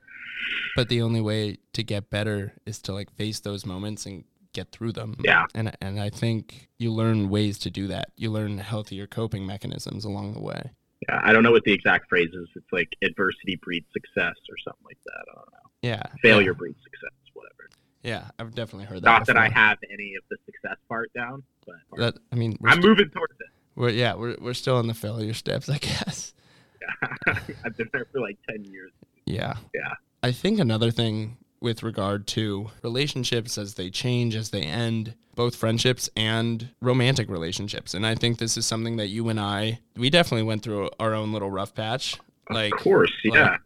[0.74, 4.72] But the only way to get better is to like face those moments and get
[4.72, 5.16] through them.
[5.22, 5.44] Yeah.
[5.54, 8.10] And and I think you learn ways to do that.
[8.16, 10.70] You learn healthier coping mechanisms along the way.
[11.08, 12.48] Yeah, I don't know what the exact phrase is.
[12.56, 15.24] It's like adversity breeds success or something like that.
[15.30, 15.70] I don't know.
[15.82, 16.02] Yeah.
[16.20, 16.58] Failure yeah.
[16.58, 17.19] breeds success.
[18.02, 19.06] Yeah, I've definitely heard that.
[19.10, 22.80] Not that I have any of the success part down, but That I mean, I'm
[22.80, 23.46] moving towards it.
[23.74, 26.32] we're, yeah, we're we're still in the failure steps, I guess.
[26.80, 27.34] Yeah.
[27.64, 28.90] I've been there for like 10 years.
[29.26, 29.56] Yeah.
[29.74, 29.94] Yeah.
[30.22, 35.54] I think another thing with regard to relationships as they change, as they end, both
[35.54, 37.92] friendships and romantic relationships.
[37.92, 41.14] And I think this is something that you and I, we definitely went through our
[41.14, 42.16] own little rough patch.
[42.48, 43.56] Like, of course, like- yeah.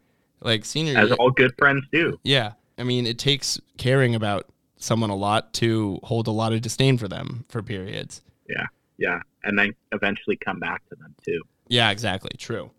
[0.41, 2.19] like senior As all good friends do.
[2.23, 2.51] Yeah.
[2.77, 4.47] I mean, it takes caring about
[4.77, 8.21] someone a lot to hold a lot of disdain for them for periods.
[8.47, 8.65] Yeah.
[8.97, 9.19] Yeah.
[9.43, 11.41] And then eventually come back to them too.
[11.67, 12.31] Yeah, exactly.
[12.37, 12.71] True.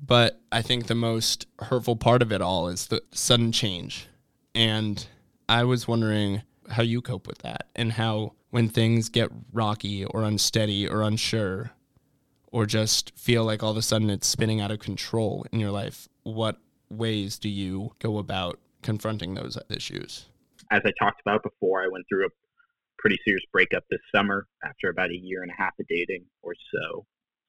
[0.00, 4.08] But I think the most hurtful part of it all is the sudden change.
[4.54, 5.06] And
[5.48, 10.22] I was wondering how you cope with that and how when things get rocky or
[10.22, 11.72] unsteady or unsure
[12.52, 15.70] or just feel like all of a sudden it's spinning out of control in your
[15.70, 20.26] life, what ways do you go about confronting those issues?
[20.70, 22.30] As I talked about before, I went through a
[22.98, 26.54] pretty serious breakup this summer after about a year and a half of dating or
[26.72, 27.04] so,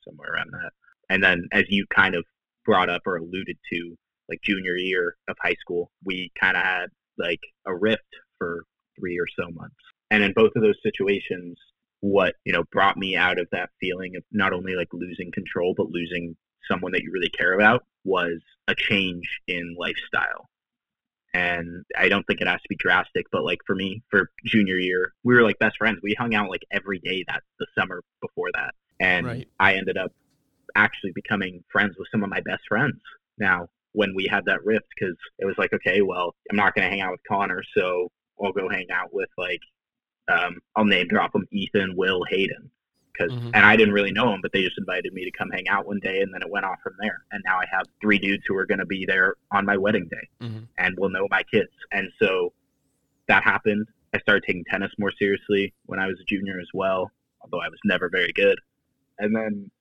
[0.07, 0.71] somewhere around that.
[1.09, 2.25] And then, as you kind of
[2.65, 3.95] brought up or alluded to,
[4.27, 8.01] like junior year of high school, we kind of had like a rift
[8.39, 8.63] for
[8.99, 9.75] three or so months.
[10.09, 11.57] And in both of those situations,
[12.01, 15.73] what, you know, brought me out of that feeling of not only like losing control,
[15.77, 16.35] but losing
[16.69, 20.49] someone that you really care about was a change in lifestyle.
[21.35, 24.77] And I don't think it has to be drastic, but like for me, for junior
[24.77, 25.99] year, we were like best friends.
[26.01, 28.73] We hung out like every day that the summer before that.
[29.01, 29.47] And Right.
[29.59, 30.13] I ended up
[30.75, 33.01] actually becoming friends with some of my best friends
[33.37, 36.85] now when we had that rift because it was like, okay, well, I'm not going
[36.85, 38.09] to hang out with Connor, so
[38.41, 39.61] I'll go hang out with like,
[40.29, 42.71] um, I'll name drop them Ethan, Will, Hayden.
[43.17, 43.51] Cause, Mhm.
[43.53, 45.85] and I didn't really know them, but they just invited me to come hang out
[45.87, 47.23] one day, and then it went off from there.
[47.31, 50.07] And now I have three dudes who are going to be there on my wedding
[50.09, 50.63] day Mm-hmm.
[50.77, 51.71] and will know my kids.
[51.91, 52.53] And so
[53.27, 53.87] that happened.
[54.13, 57.11] I started taking tennis more seriously when I was a junior as well,
[57.41, 58.59] although I was never very good.
[59.19, 59.71] And then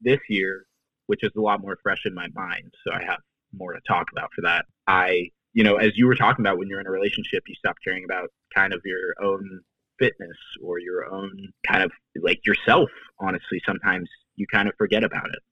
[0.00, 0.66] this year,
[1.06, 3.20] which is a lot more fresh in my mind, so I have
[3.52, 4.64] more to talk about for that.
[4.86, 7.76] I, you know, as you were talking about when you're in a relationship, you stop
[7.84, 9.60] caring about kind of your own
[10.02, 11.30] fitness or your own
[11.68, 12.88] kind of like yourself,
[13.20, 13.60] honestly.
[13.64, 15.42] Sometimes you kind of forget about it.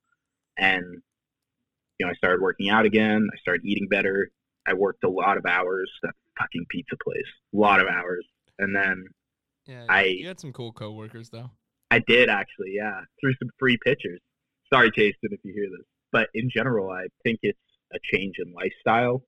[0.59, 0.85] And,
[1.99, 3.29] you know, I started working out again.
[3.33, 4.31] I started eating better.
[4.67, 5.91] I worked a lot of hours.
[6.03, 8.27] At that fucking pizza place, a lot of hours.
[8.59, 9.05] And then
[9.67, 11.51] Yeah, I- you had some cool coworkers though.
[11.93, 14.21] I did actually, yeah, through some free pictures.
[14.73, 15.87] Sorry, Jason, if you hear this.
[16.13, 17.59] But in general, I think it's
[17.93, 19.23] a change in lifestyle,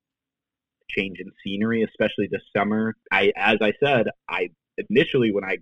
[0.89, 2.95] change in scenery, especially this summer.
[3.13, 4.51] I, as I said, I
[4.91, 5.59] initially when I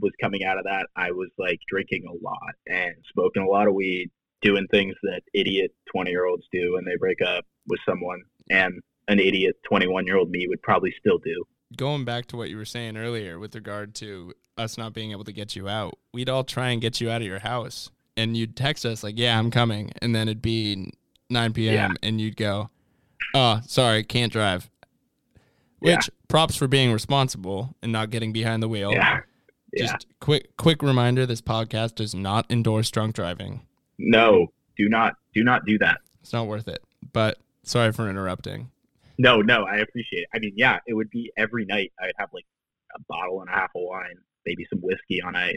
[0.00, 3.68] was coming out of that, I was like drinking a lot and smoking a lot
[3.68, 4.10] of weed,
[4.42, 8.20] doing things that idiot twenty year olds do when they break up with someone,
[8.50, 11.44] and an idiot twenty one year old me would probably still do.
[11.76, 15.24] Going back to what you were saying earlier with regard to us not being able
[15.24, 17.90] to get you out, we'd all try and get you out of your house.
[18.16, 20.92] And you'd text us like, "Yeah, I'm coming," and then it'd be
[21.30, 21.74] 9 p.m.
[21.74, 21.92] Yeah.
[22.02, 22.70] and you'd go,
[23.34, 24.70] "Oh, sorry, can't drive."
[25.84, 25.96] Yeah.
[25.96, 28.90] Which props for being responsible and not getting behind the wheel.
[28.92, 29.20] Yeah,
[29.72, 29.84] yeah.
[29.84, 33.60] Just quick quick reminder: this podcast does not endorse drunk driving.
[33.98, 35.98] No, do not, do not do that.
[36.22, 36.82] It's not worth it.
[37.12, 38.70] But sorry for interrupting.
[39.18, 40.28] No, no, I appreciate it.
[40.34, 41.92] I mean, yeah, it would be every night.
[42.00, 42.46] I'd have like
[42.96, 44.16] a bottle and a half of wine,
[44.46, 45.56] maybe some whiskey on ice,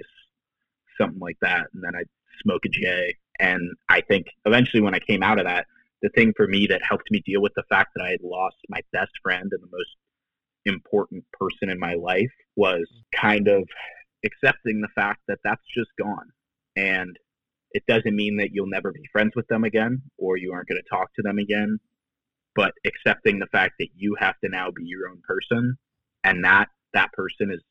[1.00, 2.10] something like that, and then I'd
[2.44, 3.16] smoke a J.
[3.40, 5.66] And I think eventually, when I came out of that,
[6.02, 8.58] the thing for me that helped me deal with the fact that I had lost
[8.70, 9.96] my best friend and the most
[10.68, 13.68] important person in my life was kind of
[14.26, 16.32] accepting the fact that that's just gone.
[16.76, 17.18] And
[17.72, 20.82] it doesn't mean that you'll never be friends with them again or you aren't going
[20.82, 21.78] to talk to them again
[22.56, 25.78] but accepting the fact that you have to now be your own person
[26.24, 27.62] and that that person is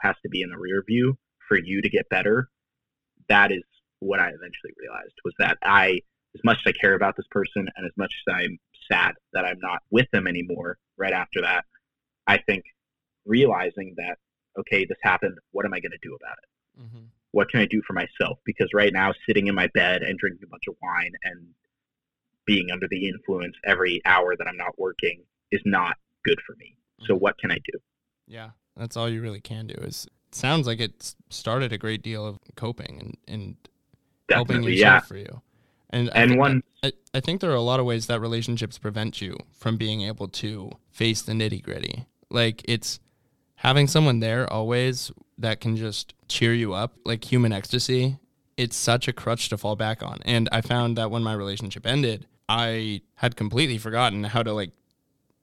[0.00, 2.48] has to be in the rear view for you to get better
[3.28, 3.62] that is
[4.00, 6.00] what i eventually realized was that i
[6.34, 8.58] as much as i care about this person and as much as i'm
[8.90, 11.64] sad that I'm not with them anymore right after that.
[12.26, 12.64] I think
[13.24, 14.18] realizing that,
[14.58, 15.38] okay, this happened.
[15.52, 16.82] What am I going to do about it?
[16.82, 17.04] Mm-hmm.
[17.32, 18.38] What can I do for myself?
[18.44, 21.46] Because right now, sitting in my bed and drinking a bunch of wine and
[22.46, 26.76] being under the influence every hour that I'm not working is not good for me.
[27.06, 27.22] So, mm-hmm.
[27.22, 27.78] what can I do?
[28.26, 29.74] Yeah, that's all you really can do.
[29.74, 33.56] Is sounds like it started a great deal of coping and, and
[34.30, 35.00] helping yourself yeah.
[35.00, 35.42] for you.
[35.90, 38.78] And I and one, I, I think there are a lot of ways that relationships
[38.78, 42.06] prevent you from being able to face the nitty gritty.
[42.32, 43.00] Like it's
[43.56, 48.18] having someone there always that can just cheer you up, like human ecstasy.
[48.56, 50.18] It's such a crutch to fall back on.
[50.24, 54.72] And I found that when my relationship ended, I had completely forgotten how to like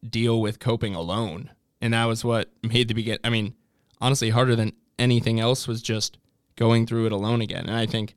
[0.08, 1.52] deal with coping alone.
[1.82, 3.20] And that was what made the begin.
[3.24, 3.56] I mean,
[4.02, 6.18] honestly, harder than anything else was just
[6.56, 7.66] going through it alone again.
[7.68, 8.16] And I think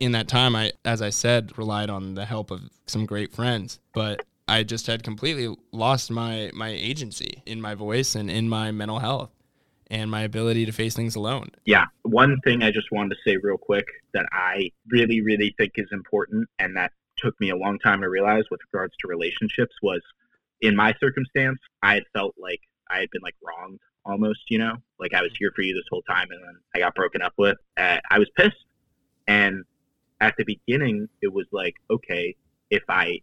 [0.00, 3.80] in that time, I, as I said, relied on the help of some great friends,
[3.92, 8.70] but I just had completely lost my my agency in my voice and in my
[8.72, 9.30] mental health
[9.90, 11.50] and my ability to face things alone.
[11.64, 11.86] Yeah.
[12.02, 15.88] One thing I just wanted to say real quick that I really, really think is
[15.92, 20.02] important and that took me a long time to realize with regards to relationships was
[20.60, 24.76] in my circumstance, I had felt like I had been like wronged almost, you know,
[24.98, 27.34] like I was here for you this whole time and then I got broken up
[27.38, 27.56] with.
[27.76, 28.56] Uh, I was pissed.
[29.26, 29.64] And
[30.20, 32.34] at the beginning, it was like, okay,
[32.70, 33.20] if I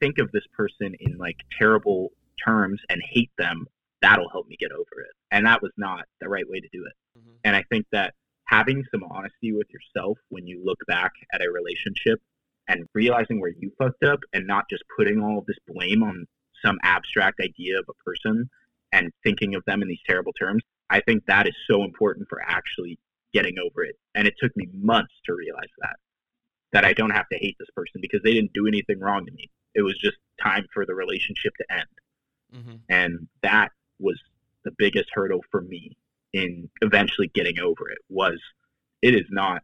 [0.00, 2.10] think of this person in like terrible
[2.44, 3.66] terms and hate them,
[4.02, 5.14] that'll help me get over it.
[5.30, 7.18] And that was not the right way to do it.
[7.18, 7.36] Mm-hmm.
[7.44, 11.50] And I think that having some honesty with yourself when you look back at a
[11.50, 12.20] relationship
[12.68, 16.26] and realizing where you fucked up and not just putting all of this blame on
[16.64, 18.48] some abstract idea of a person
[18.92, 22.40] and thinking of them in these terrible terms, I think that is so important for
[22.46, 22.98] actually
[23.32, 23.96] getting over it.
[24.14, 25.96] And it took me months to realize that
[26.72, 29.32] that I don't have to hate this person because they didn't do anything wrong to
[29.32, 29.48] me.
[29.76, 31.84] It was just time for the relationship to end.
[32.54, 32.76] Mm-hmm.
[32.88, 33.70] And that
[34.00, 34.18] was
[34.64, 35.96] the biggest hurdle for me
[36.32, 38.40] in eventually getting over it was
[39.02, 39.62] it is not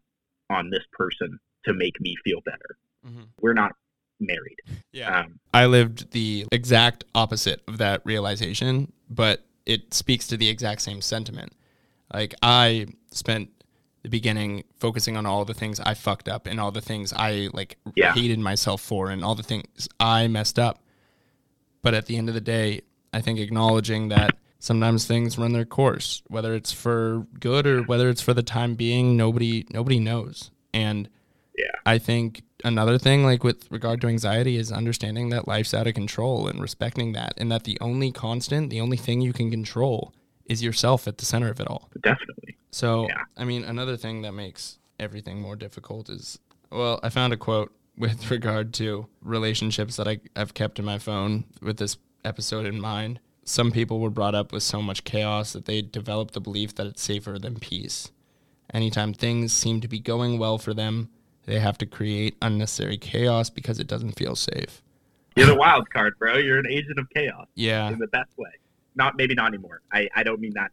[0.48, 2.76] on this person to make me feel better.
[3.06, 3.22] Mm-hmm.
[3.40, 3.72] We're not
[4.20, 4.58] married.
[4.92, 5.20] Yeah.
[5.20, 10.82] Um, I lived the exact opposite of that realization, but it speaks to the exact
[10.82, 11.52] same sentiment.
[12.12, 13.50] Like I spent
[14.02, 17.48] the beginning focusing on all the things I fucked up and all the things I
[17.52, 18.12] like yeah.
[18.14, 20.82] hated myself for and all the things I messed up.
[21.82, 22.82] But at the end of the day,
[23.12, 28.08] I think acknowledging that sometimes things run their course, whether it's for good or whether
[28.08, 30.50] it's for the time being, nobody nobody knows.
[30.72, 31.08] And
[31.56, 31.66] yeah.
[31.84, 35.94] I think another thing like with regard to anxiety is understanding that life's out of
[35.94, 40.14] control and respecting that and that the only constant, the only thing you can control
[40.46, 41.88] is yourself at the center of it all.
[42.02, 42.56] Definitely.
[42.72, 43.22] So, yeah.
[43.36, 46.38] I mean, another thing that makes everything more difficult is
[46.70, 50.98] well, I found a quote with regard to relationships that I, I've kept in my
[50.98, 53.20] phone with this episode in mind.
[53.44, 56.86] Some people were brought up with so much chaos that they developed the belief that
[56.86, 58.10] it's safer than peace.
[58.72, 61.10] Anytime things seem to be going well for them,
[61.44, 64.80] they have to create unnecessary chaos because it doesn't feel safe.
[65.36, 66.36] You're the wild card, bro.
[66.36, 67.46] You're an agent of chaos.
[67.54, 67.88] Yeah.
[67.88, 68.50] In the best way.
[68.94, 69.80] Not maybe not anymore.
[69.92, 70.70] I, I don't mean that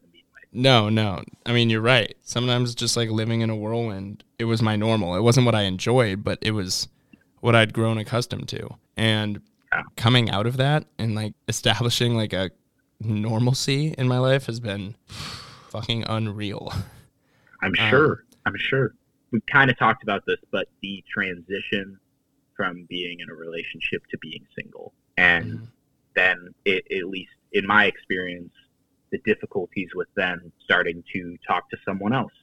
[0.54, 0.89] in a mean way.
[0.89, 1.24] No, no.
[1.45, 2.16] I mean you're right.
[2.22, 5.16] Sometimes just like living in a whirlwind, it was my normal.
[5.16, 6.88] It wasn't what I enjoyed, but it was
[7.41, 8.70] what I'd grown accustomed to.
[8.97, 9.41] And
[9.95, 12.52] coming out of that and like establishing like a
[13.00, 14.95] normalcy in my life has been
[15.70, 16.74] fucking unreal.
[17.62, 18.24] I'm um, sure.
[18.45, 18.93] I'm sure.
[19.32, 22.00] We kind of talked about this, but the transition
[22.56, 25.66] from being in a relationship to being single, and mm-hmm.
[26.16, 28.52] then it, at least in my experience,
[29.12, 32.34] the difficulties with then starting to talk to someone else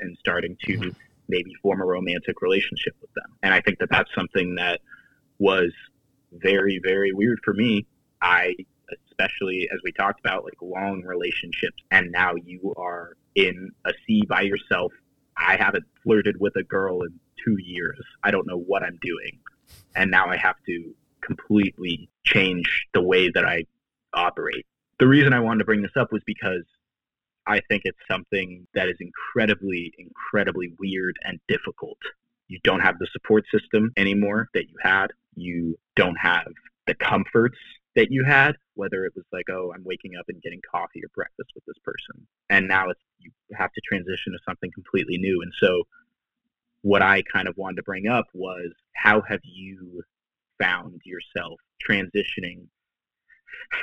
[0.00, 0.90] and starting to mm-hmm.
[1.28, 3.36] maybe form a romantic relationship with them.
[3.42, 4.80] And I think that that's something that
[5.38, 5.72] was
[6.32, 7.86] very, very weird for me.
[8.20, 8.54] I,
[9.10, 14.22] especially as we talked about, like long relationships, and now you are in a sea
[14.28, 14.92] by yourself.
[15.36, 17.98] I haven't flirted with a girl in two years.
[18.22, 19.38] I don't know what I'm doing.
[19.96, 23.64] And now I have to completely change the way that I
[24.12, 24.66] operate.
[25.02, 26.62] The reason I wanted to bring this up was because
[27.44, 31.98] I think it's something that is incredibly, incredibly weird and difficult.
[32.46, 35.08] You don't have the support system anymore that you had.
[35.34, 36.46] You don't have
[36.86, 37.58] the comforts
[37.96, 41.08] that you had, whether it was like, oh, I'm waking up and getting coffee or
[41.16, 42.24] breakfast with this person.
[42.48, 45.42] And now it's you have to transition to something completely new.
[45.42, 45.82] And so
[46.82, 50.04] what I kind of wanted to bring up was how have you
[50.60, 52.68] found yourself transitioning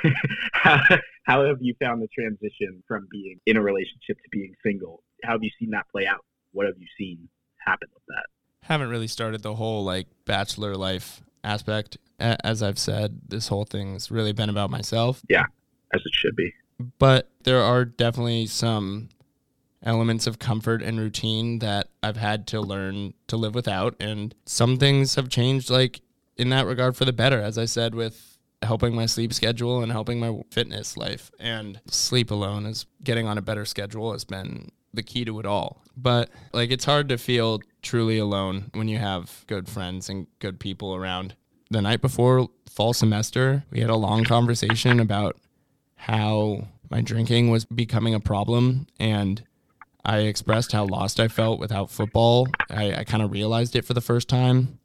[0.52, 0.80] how,
[1.24, 5.02] how have you found the transition from being in a relationship to being single?
[5.24, 6.24] How have you seen that play out?
[6.52, 8.26] What have you seen happen with that?
[8.62, 11.96] Haven't really started the whole like bachelor life aspect.
[12.18, 15.22] As I've said, this whole thing's really been about myself.
[15.28, 15.46] Yeah,
[15.94, 16.52] as it should be.
[16.98, 19.08] but there are definitely some
[19.82, 24.76] elements of comfort and routine that I've had to learn to live without and some
[24.76, 26.02] things have changed like
[26.36, 28.29] in that regard for the better as I said with
[28.62, 33.38] helping my sleep schedule and helping my fitness life and sleep alone is getting on
[33.38, 37.16] a better schedule has been the key to it all but like it's hard to
[37.16, 41.34] feel truly alone when you have good friends and good people around
[41.70, 45.36] the night before fall semester we had a long conversation about
[45.96, 49.42] how my drinking was becoming a problem and
[50.04, 52.48] I expressed how lost I felt without football.
[52.70, 54.79] I, I kind of realized it for the first time.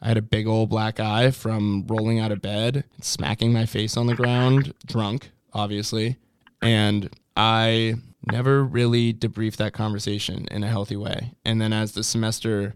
[0.00, 3.96] I had a big old black eye from rolling out of bed, smacking my face
[3.96, 6.16] on the ground, drunk, obviously.
[6.62, 7.94] And I
[8.30, 11.32] never really debriefed that conversation in a healthy way.
[11.44, 12.74] And then as the semester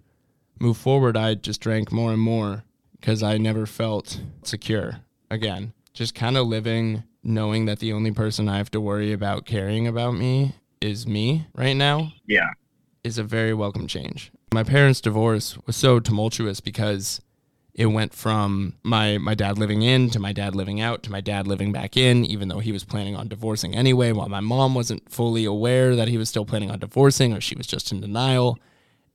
[0.58, 2.64] moved forward, I just drank more and more
[2.98, 5.00] because I never felt secure
[5.30, 5.72] again.
[5.92, 9.86] Just kind of living knowing that the only person I have to worry about caring
[9.86, 12.48] about me is me right now Yeah.
[13.04, 14.32] is a very welcome change.
[14.52, 17.20] My parents' divorce was so tumultuous because
[17.72, 21.20] it went from my my dad living in to my dad living out to my
[21.20, 24.74] dad living back in even though he was planning on divorcing anyway while my mom
[24.74, 28.00] wasn't fully aware that he was still planning on divorcing or she was just in
[28.00, 28.58] denial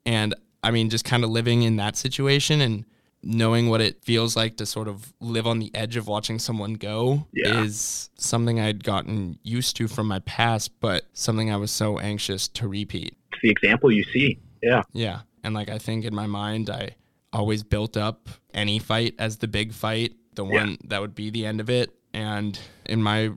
[0.05, 0.33] and
[0.63, 2.85] I mean just kind of living in that situation and
[3.21, 6.75] knowing what it feels like to sort of live on the edge of watching someone
[6.75, 7.61] go Yeah.
[7.63, 12.47] is something I'd gotten used to from my past but something I was so anxious
[12.49, 13.17] to repeat.
[13.33, 14.39] It's the example you see.
[14.65, 14.81] Yeah.
[14.93, 15.21] Yeah.
[15.43, 16.95] And like I think in my mind I
[17.31, 20.51] always built up any fight as the big fight, the Yeah.
[20.63, 21.91] one that would be the end of it.
[22.13, 23.31] And in my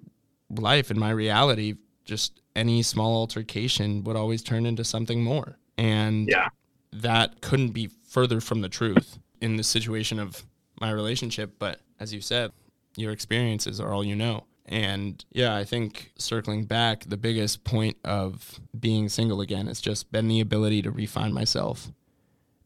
[0.50, 1.74] life, in my reality,
[2.04, 5.58] just any small altercation would always turn into something more.
[5.76, 6.48] And Yeah.
[6.92, 10.44] that couldn't be further from the truth in the situation of
[10.80, 11.58] my relationship.
[11.58, 12.52] But as you said,
[12.96, 14.44] your experiences are all you know.
[14.68, 20.12] And yeah, I think circling back, the biggest point of being single again has just
[20.12, 21.90] been the ability to refine myself.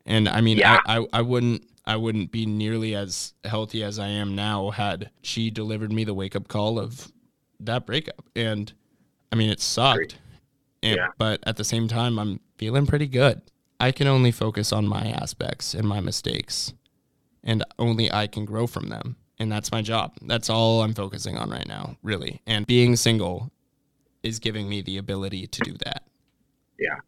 [0.04, 0.80] And I mean, Yeah.
[0.84, 5.10] I, I, I wouldn't I wouldn't be nearly as healthy as I am now had
[5.22, 7.10] she delivered me the wake up call of
[7.60, 8.24] that breakup.
[8.36, 8.72] And
[9.30, 10.18] I mean, it sucked.
[10.82, 11.08] And, Yeah.
[11.18, 13.42] But at the same time, I'm feeling pretty good.
[13.78, 16.72] I can only focus on my aspects and my mistakes,
[17.42, 19.16] and only I can grow from them.
[19.38, 20.12] And that's my job.
[20.22, 22.40] That's all I'm focusing on right now, really.
[22.46, 23.50] And being single
[24.22, 26.02] is giving me the ability to do that.
[26.78, 26.98] Yeah.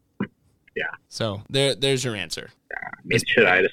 [0.75, 0.83] Yeah.
[1.07, 2.49] So there, there's your answer.
[2.75, 3.69] I mean, should I had a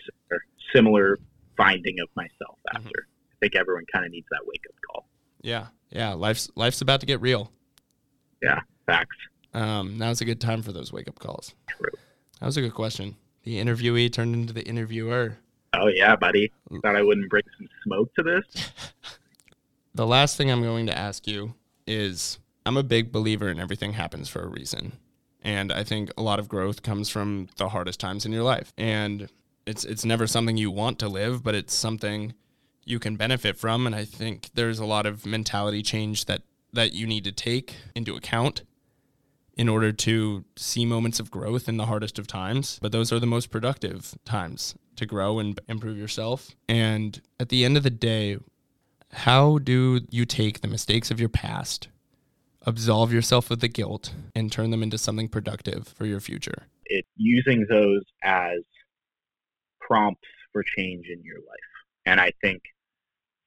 [0.75, 1.19] similar,
[1.57, 2.87] finding of myself Mm-hmm.
[2.87, 3.07] after?
[3.33, 5.09] I think everyone kind of needs that wake up call.
[5.41, 6.13] Yeah, yeah.
[6.13, 7.51] Life's life's about to get real.
[8.41, 8.61] Yeah.
[8.87, 9.17] Facts.
[9.53, 11.55] Um, now's a good time for those wake up calls.
[11.69, 11.91] True.
[12.39, 13.17] That was a good question.
[13.43, 15.39] The interviewee turned into the interviewer.
[15.75, 16.53] Oh yeah, buddy.
[16.83, 18.71] Thought I wouldn't bring some smoke to this.
[19.95, 21.55] The last thing I'm going to ask you
[21.87, 24.93] is I'm a big believer in everything happens for a reason.
[25.43, 28.73] And I think a lot of growth comes from the hardest times in your life.
[28.79, 29.29] And
[29.67, 32.33] it's it's never something you want to live, but it's something
[32.85, 36.43] you can benefit from and I think there's a lot of mentality change that
[36.73, 38.63] that you need to take into account
[39.59, 43.21] in order to see moments of growth in the hardest of times, but those are
[43.21, 46.51] the most productive times to grow and improve yourself.
[46.69, 48.39] And at the end of the day,
[49.13, 51.89] how do you take the mistakes of your past,
[52.67, 56.67] absolve yourself of the guilt, and turn them into something productive for your future?
[56.87, 58.61] It's using those as
[59.81, 61.73] prompts for change in your life.
[62.07, 62.63] And I think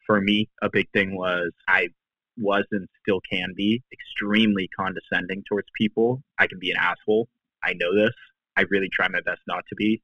[0.06, 1.89] for me, a big thing was I
[2.38, 6.22] was and still can be extremely condescending towards people.
[6.38, 7.28] I can be an asshole.
[7.64, 8.14] I know this.
[8.58, 10.02] I really try my best not to be,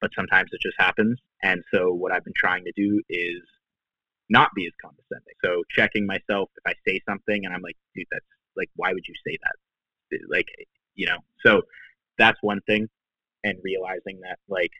[0.00, 1.18] but sometimes it just happens.
[1.42, 3.42] And so what I've been trying to do is
[4.30, 5.34] not be as condescending.
[5.44, 8.24] So checking myself if I say something and I'm like, dude, that's
[8.56, 10.18] like, why would you say that?
[10.28, 10.46] Like,
[10.94, 11.62] you know, so
[12.18, 12.88] that's one thing.
[13.44, 14.72] And realizing that like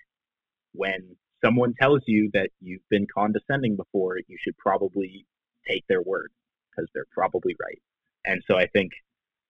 [0.72, 5.26] when someone tells you that you've been condescending before, you should probably
[5.66, 6.30] take their word
[6.70, 7.80] because they're probably right.
[8.24, 8.92] And so I think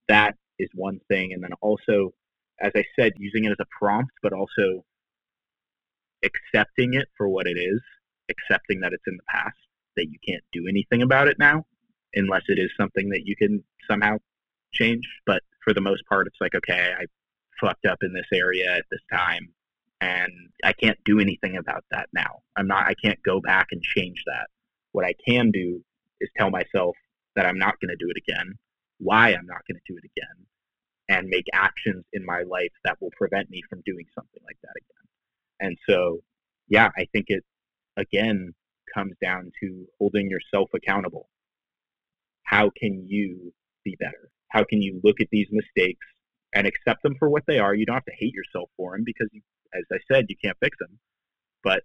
[0.09, 1.33] that is one thing.
[1.33, 2.13] And then also,
[2.61, 4.85] as I said, using it as a prompt, but also
[6.23, 7.81] accepting it for what it is,
[8.31, 9.57] accepting that it's in the past,
[9.97, 11.65] that you can't do anything about it now,
[12.15, 14.19] unless it is something that you can somehow
[14.73, 15.05] change.
[15.27, 17.05] But for the most part, it's like, okay, I
[17.61, 19.49] fucked up in this area at this time,
[20.01, 20.33] and
[20.65, 22.43] I can't do anything about that now.
[22.57, 24.49] I'm not, I can't go back and change that.
[24.93, 25.83] What I can do
[26.21, 26.97] is tell myself
[27.37, 28.55] that I'm not going to do it again,
[28.99, 30.47] why I'm not going to do it again,
[31.09, 34.75] and make actions in my life that will prevent me from doing something like that
[34.77, 35.08] again.
[35.61, 36.21] And so,
[36.69, 37.45] yeah, I think it,
[37.97, 38.55] again,
[38.95, 41.29] comes down to holding yourself accountable.
[42.45, 43.53] How can you
[43.85, 44.31] be better?
[44.49, 46.07] How can you look at these mistakes
[46.55, 47.75] and accept them for what they are?
[47.75, 49.29] You don't have to hate yourself for them because,
[49.75, 50.99] as I said, you can't fix them,
[51.63, 51.83] but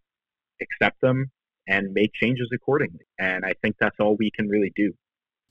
[0.62, 1.32] accept them
[1.68, 3.06] and make changes accordingly.
[3.20, 4.94] And I think that's all we can really do.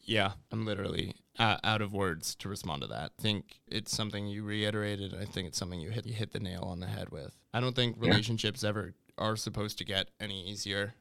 [0.04, 3.12] Yeah, I'm literally uh, out of words to respond to that.
[3.18, 5.14] I think it's something you reiterated.
[5.14, 7.36] I think it's something you hit you hit the nail on the head with.
[7.54, 8.70] I don't think relationships yeah.
[8.70, 10.94] ever are supposed to get any easier,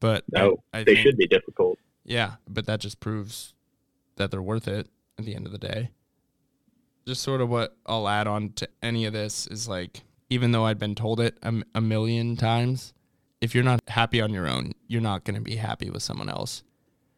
[0.00, 1.78] but no, I, I they think, should be difficult.
[2.04, 3.54] Yeah, but that just proves
[4.16, 5.90] that they're worth it at the end of the day.
[7.06, 10.64] Just sort of what I'll add on to any of this is like, even though
[10.64, 12.92] I'd been told it a, a million times,
[13.40, 16.28] if you're not happy on your own, you're not going to be happy with someone
[16.28, 16.62] else.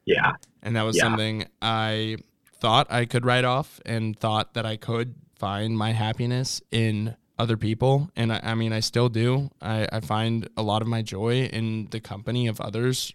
[0.09, 0.33] Yeah.
[0.63, 1.03] And that was yeah.
[1.03, 2.17] something I
[2.61, 7.57] thought I could write off and thought that I could find my happiness in other
[7.59, 8.11] people.
[8.17, 9.51] And I, I mean, I still do.
[9.61, 13.13] I, I find a lot of my joy in the company of others.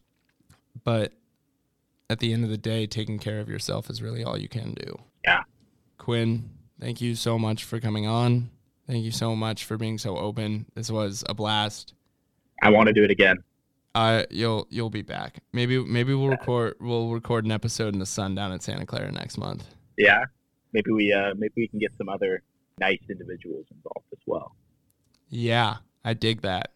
[0.83, 1.13] But
[2.11, 4.75] at the end of the day, taking care of yourself is really all you can
[4.75, 4.99] do.
[5.25, 5.41] Yeah.
[5.97, 8.51] Quinn, thank you so much for coming on.
[8.85, 10.67] Thank you so much for being so open.
[10.75, 11.95] This was a blast.
[12.61, 13.43] I want to do it again.
[13.95, 15.39] Uh, you'll you'll be back.
[15.51, 19.11] Maybe maybe we'll record we'll record an episode in the sun down at Santa Clara
[19.11, 19.65] next month.
[19.97, 20.25] Yeah,
[20.71, 22.41] maybe we uh maybe we can get some other
[22.79, 24.55] nice individuals involved as well.
[25.29, 26.71] Yeah, I dig that.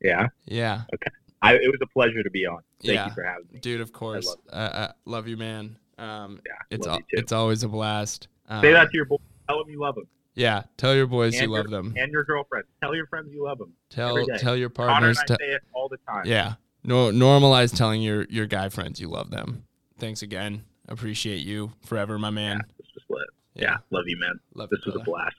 [0.00, 0.28] Yeah.
[0.44, 0.82] Yeah.
[0.94, 1.10] Okay.
[1.42, 2.60] I, it was a pleasure to be on.
[2.80, 3.06] Thank yeah.
[3.08, 3.80] you for having me, dude.
[3.80, 4.26] Of course.
[4.26, 5.78] Love, uh, uh, love you, man.
[5.98, 8.28] Um, yeah, it's al- it's always a blast.
[8.48, 9.16] Um, Say that um, to your boy.
[9.48, 10.06] Tell him you love them.
[10.36, 11.94] Yeah, tell your boys and you your, love them.
[11.96, 12.66] And your girlfriend.
[12.82, 13.72] Tell your friends you love them.
[13.88, 15.16] Tell tell your partners.
[15.16, 16.26] Connor and I say it all the time.
[16.26, 16.54] Yeah.
[16.84, 19.64] No, normalize telling your your guy friends you love them.
[19.98, 20.64] Thanks again.
[20.88, 22.58] Appreciate you forever, my man.
[22.58, 23.26] Yeah, this was lit.
[23.54, 23.62] Yeah.
[23.62, 23.76] yeah.
[23.90, 24.38] love you, man.
[24.54, 25.36] Love this was a blast.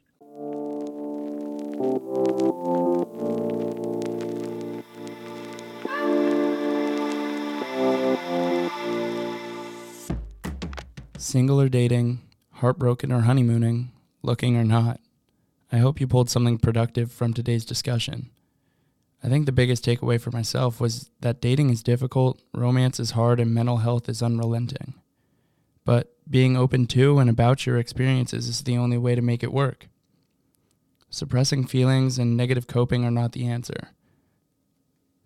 [11.19, 12.21] Single or dating,
[12.53, 13.91] heartbroken or honeymooning,
[14.21, 14.99] looking or not.
[15.71, 18.29] I hope you pulled something productive from today's discussion.
[19.23, 23.39] I think the biggest takeaway for myself was that dating is difficult, romance is hard,
[23.39, 24.93] and mental health is unrelenting.
[25.83, 29.53] But being open to and about your experiences is the only way to make it
[29.53, 29.87] work.
[31.09, 33.89] Suppressing feelings and negative coping are not the answer.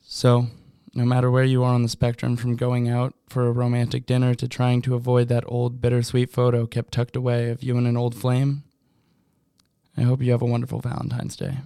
[0.02, 0.48] So,
[0.94, 4.36] no matter where you are on the spectrum, from going out for a romantic dinner
[4.36, 7.98] to trying to avoid that old bittersweet photo kept tucked away of you and an
[7.98, 8.64] old flame,
[10.02, 11.58] I hope you have a wonderful Valentine's Day.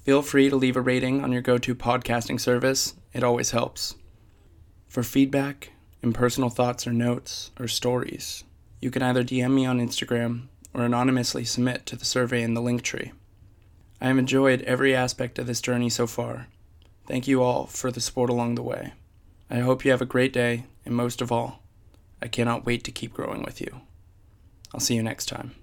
[0.04, 3.94] Feel free to leave a rating on your go to podcasting service, it always helps.
[4.88, 5.70] For feedback
[6.02, 8.44] and personal thoughts or notes or stories,
[8.82, 12.62] you can either DM me on Instagram or anonymously submit to the survey in the
[12.62, 13.14] link tree.
[14.02, 16.48] I have enjoyed every aspect of this journey so far.
[17.08, 18.94] Thank you all for the support along the way.
[19.50, 21.64] I hope you have a great day, and most of all,
[22.22, 23.82] I cannot wait to keep growing with you.
[24.74, 25.56] I'll see you next time.